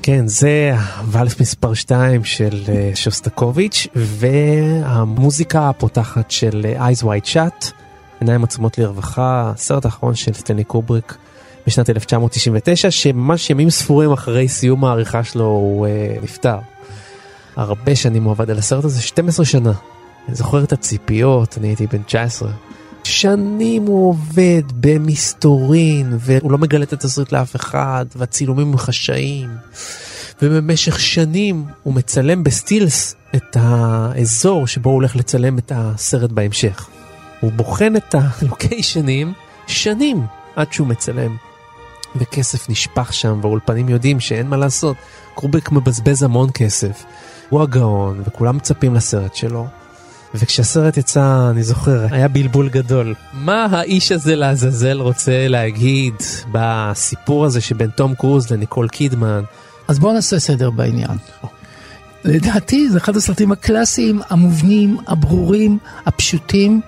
[0.09, 0.73] כן, זה
[1.07, 7.73] ואלף מספר 2 של אה, שוסטקוביץ', והמוזיקה הפותחת של אה, Eyes White Shut,
[8.21, 11.17] עיניים עצומות לרווחה, הסרט האחרון של סטני קובריק
[11.67, 16.59] בשנת 1999, שממש ימים ספורים אחרי סיום העריכה שלו הוא uh, נפטר.
[17.57, 19.73] הרבה שנים הוא עבד על הסרט הזה, 12 שנה.
[20.29, 22.51] אני זוכר את הציפיות, אני הייתי בן 19.
[23.09, 29.51] שנים הוא עובד במסתורין, והוא לא מגלה את התסריט לאף אחד, והצילומים הם חשאיים.
[30.43, 36.89] ובמשך שנים הוא מצלם בסטילס את האזור שבו הוא הולך לצלם את הסרט בהמשך.
[37.41, 39.33] הוא בוחן את הלוקיישנים
[39.67, 41.37] שנים עד שהוא מצלם.
[42.17, 44.97] וכסף נשפך שם, והאולפנים יודעים שאין מה לעשות.
[45.35, 47.05] קרובק מבזבז המון כסף.
[47.49, 49.67] הוא הגאון, וכולם מצפים לסרט שלו.
[50.35, 53.15] וכשהסרט יצא, אני זוכר, היה בלבול גדול.
[53.33, 56.15] מה האיש הזה לעזאזל רוצה להגיד
[56.53, 59.43] בסיפור הזה שבין תום קרוז לניקול קידמן?
[59.89, 61.17] אז בואו נעשה סדר בעניין.
[62.25, 66.81] לדעתי זה אחד הסרטים הקלאסיים, המובנים, הברורים, הפשוטים,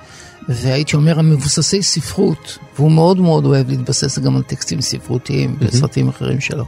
[0.48, 6.40] והייתי אומר המבוססי ספרות, והוא מאוד מאוד אוהב להתבסס גם על טקסטים ספרותיים בסרטים אחרים
[6.40, 6.64] שלו.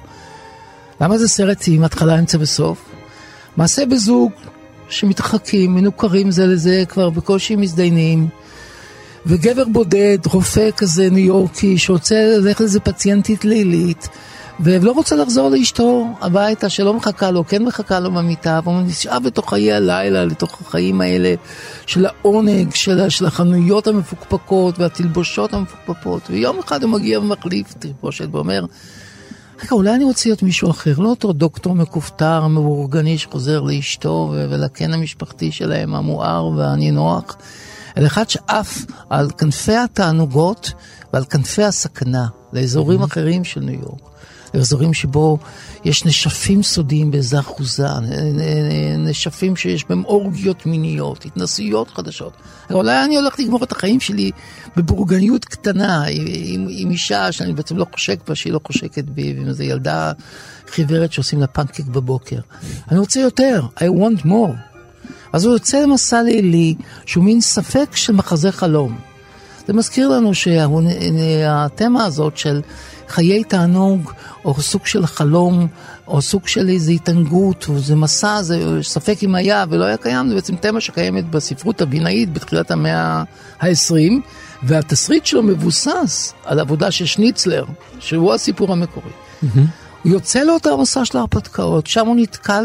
[1.01, 2.85] למה זה סרט עם התחלה, אמצע וסוף?
[3.57, 4.33] מעשה בזוג
[4.93, 8.29] שמתרחקים, מנוכרים זה לזה, כבר בקושי מזדיינים,
[9.27, 14.09] וגבר בודד, רופא כזה ניו יורקי, שרוצה ללכת לאיזה פציינטית לילית,
[14.61, 19.51] ולא רוצה לחזור לאשתו הביתה, שלא מחכה לו, כן מחכה לו במיטה, והוא נשאר בתוך
[19.51, 21.35] חיי הלילה, לתוך החיים האלה
[21.87, 28.65] של העונג, של, של החנויות המפוקפקות והתלבושות המפוקפקות, ויום אחד הוא מגיע ומחליף תלבושת ואומר,
[29.65, 34.93] רגע, אולי אני רוצה להיות מישהו אחר, לא אותו דוקטור מכופתר, מאורגני שחוזר לאשתו ולקן
[34.93, 37.37] המשפחתי שלהם המואר והנינוח,
[37.97, 38.79] אלא אחד שעף
[39.11, 40.73] על כנפי התענוגות
[41.13, 43.07] ועל כנפי הסכנה לאזורים mm-hmm.
[43.07, 44.01] אחרים של ניו יורק.
[44.55, 45.39] לאזורים שבו
[45.85, 47.87] יש נשפים סודיים באיזה אחוזה,
[48.99, 52.33] נשפים שיש בהם אורגיות מיניות, התנסויות חדשות.
[52.71, 54.31] אולי אני הולך לגמור את החיים שלי
[54.77, 59.49] בבורגניות קטנה, עם, עם אישה שאני בעצם לא חושק בה, שהיא לא חושקת בי, ועם
[59.49, 60.13] איזו ילדה
[60.71, 62.39] חיוורת שעושים לה פנקק בבוקר.
[62.91, 64.73] אני רוצה יותר, I want more.
[65.33, 66.75] אז הוא יוצא למסע לילי
[67.07, 68.99] שהוא מין ספק של מחזה חלום.
[69.67, 72.61] זה מזכיר לנו שהתמה הזאת של
[73.09, 74.13] חיי תענוג,
[74.45, 75.67] או סוג של חלום,
[76.07, 80.29] או סוג של איזו התענגות, או איזה מסע, זה ספק אם היה ולא היה קיים,
[80.29, 83.23] זה בעצם תמה שקיימת בספרות הבינאית בתחילת המאה
[83.61, 83.95] ה-20,
[84.63, 87.65] והתסריט שלו מבוסס על עבודה של שניצלר,
[87.99, 89.11] שהוא הסיפור המקורי.
[89.11, 89.82] Mm-hmm.
[90.05, 92.65] יוצא לאותה מסע של ההרפתקאות, שם הוא נתקל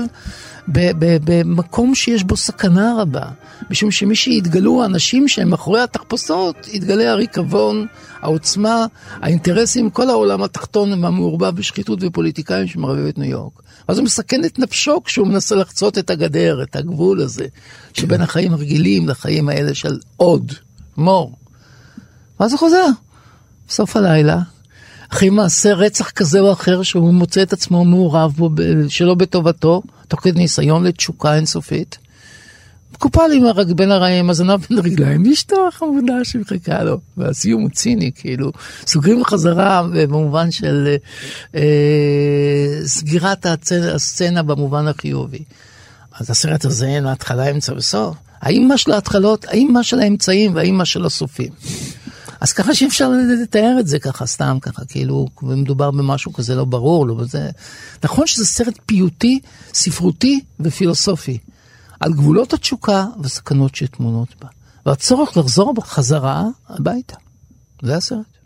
[0.68, 3.26] במקום שיש בו סכנה רבה,
[3.70, 7.86] משום שמי שיתגלו האנשים שהם מאחורי התחפושות, יתגלה הריקבון,
[8.22, 8.86] העוצמה,
[9.22, 13.54] האינטרסים, כל העולם התחתון המעורבב בשחיתות ופוליטיקאים שמרבב את ניו יורק.
[13.88, 17.46] אז הוא מסכן את נפשו כשהוא מנסה לחצות את הגדר, את הגבול הזה,
[17.94, 20.54] שבין החיים הרגילים לחיים האלה של עוד,
[20.98, 21.36] מור.
[22.40, 22.86] ואז הוא חוזר,
[23.68, 24.40] בסוף הלילה,
[25.10, 28.50] אחרי מעשה רצח כזה או אחר שהוא מוצא את עצמו מעורב בו
[28.88, 31.98] שלא בטובתו, תוך כדי ניסיון לתשוקה אינסופית.
[32.94, 37.00] מקופל עם הרג בין הרעים, הזנב בין הרגליים, ואשתו החמודה שמחכה לו.
[37.18, 38.52] והסיום הוא ציני, כאילו,
[38.88, 40.96] סוגרים חזרה במובן של
[41.56, 41.62] אה,
[42.86, 43.84] סגירת הצנ...
[43.84, 45.44] הסצנה במובן החיובי.
[46.20, 48.16] אז הסרט הזה אין להתחלה, אמצע וסוף.
[48.42, 51.52] האם מה של ההתחלות, האם מה של האמצעים והאם מה של הסופים.
[52.42, 53.10] אז ככה שאי אפשר
[53.44, 57.50] לתאר את זה ככה סתם ככה, כאילו, מדובר במשהו כזה לא ברור, לא בזה.
[58.04, 59.40] נכון שזה סרט פיוטי,
[59.74, 61.38] ספרותי ופילוסופי,
[62.00, 64.48] על גבולות התשוקה וסכנות שטמונות בה,
[64.86, 67.16] והצורך לחזור בחזרה הביתה.
[67.82, 68.37] זה הסרט.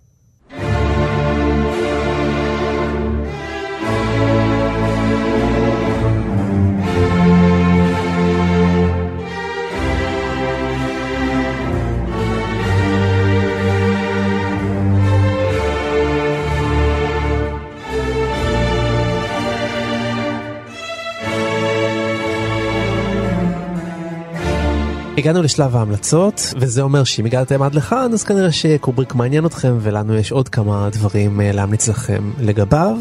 [25.21, 30.15] הגענו לשלב ההמלצות וזה אומר שאם הגעתם עד לכאן אז כנראה שקובריק מעניין אתכם ולנו
[30.15, 32.97] יש עוד כמה דברים אה, להמליץ לכם לגביו.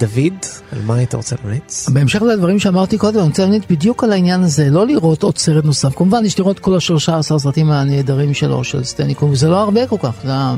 [0.00, 0.32] דוד,
[0.72, 1.88] על מה היית רוצה להמליץ?
[1.88, 5.64] בהמשך לדברים שאמרתי קודם, אני רוצה להמליץ בדיוק על העניין הזה, לא לראות עוד סרט
[5.64, 5.94] נוסף.
[5.94, 9.86] כמובן, יש לראות כל השלושה עשר סרטים הנהדרים שלו, של סטנלי קובריק, זה לא הרבה
[9.86, 10.56] כל כך, זה היה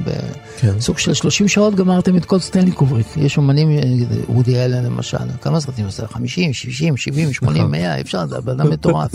[0.77, 1.03] בסוג כן.
[1.03, 3.07] של 30 שעות גמרתם את כל סטנלי קובריק.
[3.17, 3.69] יש אומנים,
[4.29, 6.07] וודי אלן למשל, כמה סרטים עושה?
[6.07, 9.11] 50, 60, 70, 80, 100, אפשר, זה בן אדם מטורף.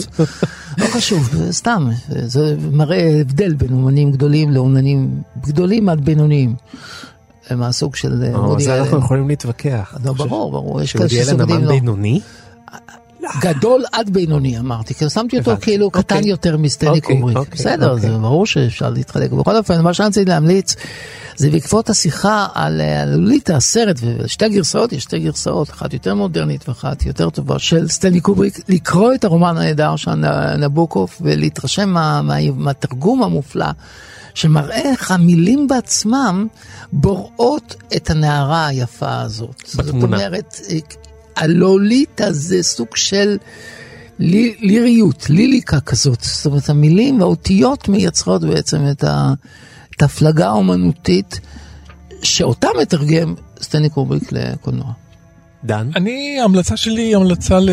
[0.77, 6.55] לא חשוב, סתם, זה מראה הבדל בין אומנים גדולים לאומנים גדולים עד בינוניים.
[7.55, 8.59] מהסוג של אה, וודי אלן.
[8.59, 9.93] זה אנחנו יכולים להתווכח.
[10.05, 11.43] לא, ברור, ברור, יש כאלה שסוגדים לו.
[11.43, 12.21] וודי אלן אמן בינוני?
[13.41, 16.29] גדול עד בינוני אמרתי, כי שמתי אותו כאילו קטן אוקיי.
[16.29, 17.37] יותר מסטנלי אוקיי, קובריק.
[17.37, 19.31] אוקיי, בסדר, זה ברור שאפשר להתחלק.
[19.31, 20.75] בכל אופן, מה שאני רציתי להמליץ,
[21.35, 27.05] זה בעקבות השיחה על לוליטה, הסרט, ושתי הגרסאות, יש שתי גרסאות, אחת יותר מודרנית ואחת
[27.05, 30.11] יותר טובה, של סטנלי קובריק, לקרוא את הרומן הנהדר של
[30.57, 31.95] נבוקוף ולהתרשם
[32.55, 33.65] מהתרגום המופלא.
[34.37, 36.47] שמראה איך המילים בעצמם
[36.91, 39.63] בוראות את הנערה היפה הזאת.
[39.77, 40.17] בתמונה.
[40.17, 40.61] זאת אומרת,
[41.35, 43.37] הלוליטה זה סוג של
[44.19, 46.21] לי, ליריות, ליליקה כזאת.
[46.21, 49.33] זאת אומרת, המילים והאותיות מייצרות בעצם את, ה,
[49.95, 51.39] את ההפלגה האומנותית,
[52.21, 54.93] שאותה מתרגם סטני קובריק לקולנוע.
[55.67, 55.89] דן?
[55.95, 57.69] אני, ההמלצה שלי היא המלצה ל...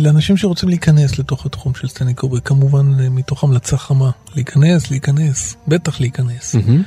[0.00, 4.10] לאנשים שרוצים להיכנס לתוך התחום של סטנלי קובריק, כמובן מתוך המלצה חמה.
[4.34, 6.54] להיכנס, להיכנס, בטח להיכנס.
[6.54, 6.82] Mm-hmm.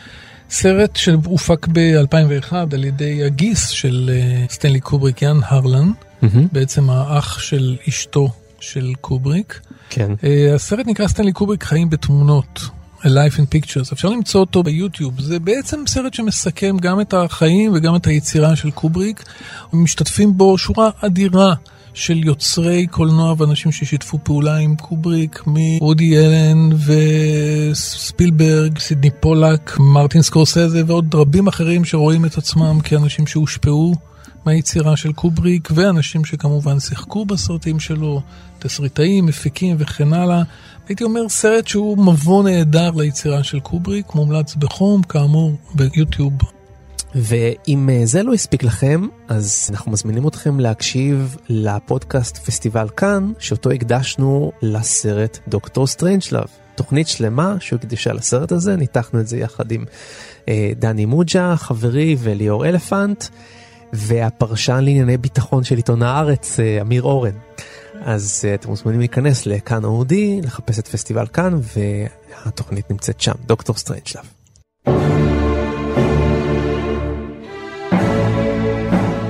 [0.49, 4.11] סרט שהופק ב-2001 על ידי הגיס של
[4.47, 6.25] uh, סטנלי קובריק, יאן הרלן, mm-hmm.
[6.51, 9.59] בעצם האח של אשתו של קובריק.
[9.89, 10.11] כן.
[10.13, 12.61] Uh, הסרט נקרא סטנלי קובריק חיים בתמונות.
[13.05, 17.71] A Life in Pictures, אפשר למצוא אותו ביוטיוב, זה בעצם סרט שמסכם גם את החיים
[17.75, 19.23] וגם את היצירה של קובריק,
[19.73, 21.53] ומשתתפים בו שורה אדירה
[21.93, 26.69] של יוצרי קולנוע ואנשים ששיתפו פעולה עם קובריק, מוודי אלן
[27.71, 33.95] וספילברג, סידני פולק, מרטין סקורסזה ועוד רבים אחרים שרואים את עצמם כאנשים שהושפעו
[34.45, 38.21] מהיצירה של קובריק, ואנשים שכמובן שיחקו בסרטים שלו,
[38.59, 40.43] תסריטאים, מפיקים וכן הלאה.
[40.87, 46.33] הייתי אומר סרט שהוא מבוא נהדר ליצירה של קובריק, מומלץ בחום, כאמור ביוטיוב.
[47.15, 53.71] ואם אה, זה לא הספיק לכם, אז אנחנו מזמינים אתכם להקשיב לפודקאסט פסטיבל כאן, שאותו
[53.71, 56.47] הקדשנו לסרט דוקטור סטרנג'לאב.
[56.75, 59.85] תוכנית שלמה שהוקדשה לסרט הזה, ניתחנו את זה יחד עם
[60.49, 63.25] אה, דני מוג'ה, חברי, וליאור אלפנט,
[63.93, 67.35] והפרשן לענייני ביטחון של עיתון הארץ, אה, אמיר אורן.
[68.01, 71.59] אז uh, אתם מוזמנים להיכנס לכאן אודיו, לחפש את פסטיבל כאן,
[72.45, 74.23] והתוכנית נמצאת שם, דוקטור סטרנג'לאב.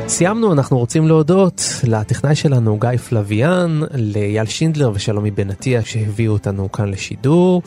[0.08, 6.72] סיימנו, אנחנו רוצים להודות לטכנאי שלנו גיא פלוויאן, לאייל שינדלר ושלומי בן עטיה שהביאו אותנו
[6.72, 7.62] כאן לשידור.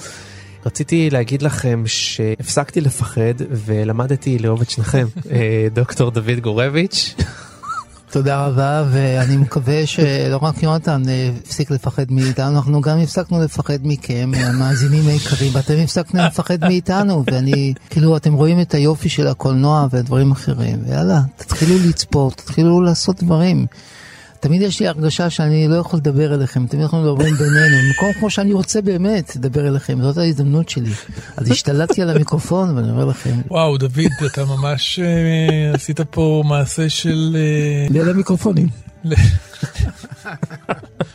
[0.66, 7.14] רציתי להגיד לכם שהפסקתי לפחד ולמדתי לאהוב את שניכם, אה, דוקטור דוד גורביץ'.
[8.10, 13.78] תודה רבה, ואני מקווה שלא רק יונתן אה, הפסיק לפחד מאיתנו, אנחנו גם הפסקנו לפחד
[13.82, 19.86] מכם, המאזינים היקרים, ואתם הפסקתם לפחד מאיתנו, ואני, כאילו, אתם רואים את היופי של הקולנוע
[19.90, 23.66] ודברים אחרים, ויאללה, תתחילו לצפות, תתחילו לעשות דברים.
[24.40, 28.30] תמיד יש לי הרגשה שאני לא יכול לדבר אליכם, תמיד אנחנו מדברים בינינו, במקום כמו
[28.30, 30.90] שאני רוצה באמת לדבר אליכם, זאת ההזדמנות שלי.
[31.36, 33.34] אז השתלטתי על המיקרופון ואני אומר לכם.
[33.50, 37.36] וואו, דוד, אתה ממש uh, עשית פה מעשה של...
[37.88, 37.92] Uh...
[37.92, 38.68] ליל המיקרופונים.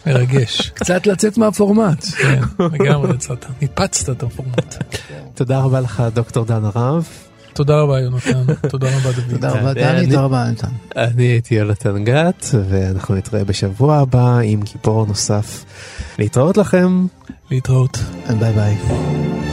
[0.08, 0.70] מרגש.
[0.70, 2.06] קצת לצאת מהפורמט.
[2.06, 4.84] כן, לגמרי יצאת, ניפצת את הפורמט.
[5.34, 7.08] תודה רבה לך, דוקטור דן הרב.
[7.54, 9.30] תודה רבה יונתן, תודה רבה דוד.
[9.30, 10.68] תודה רבה דני, תודה רבה יונתן.
[10.98, 15.66] אני הייתי יונתן גת, ואנחנו נתראה בשבוע הבא עם גיבור נוסף.
[16.20, 17.06] להתראות לכם.
[17.52, 17.98] להתראות.
[18.40, 19.53] ביי ביי.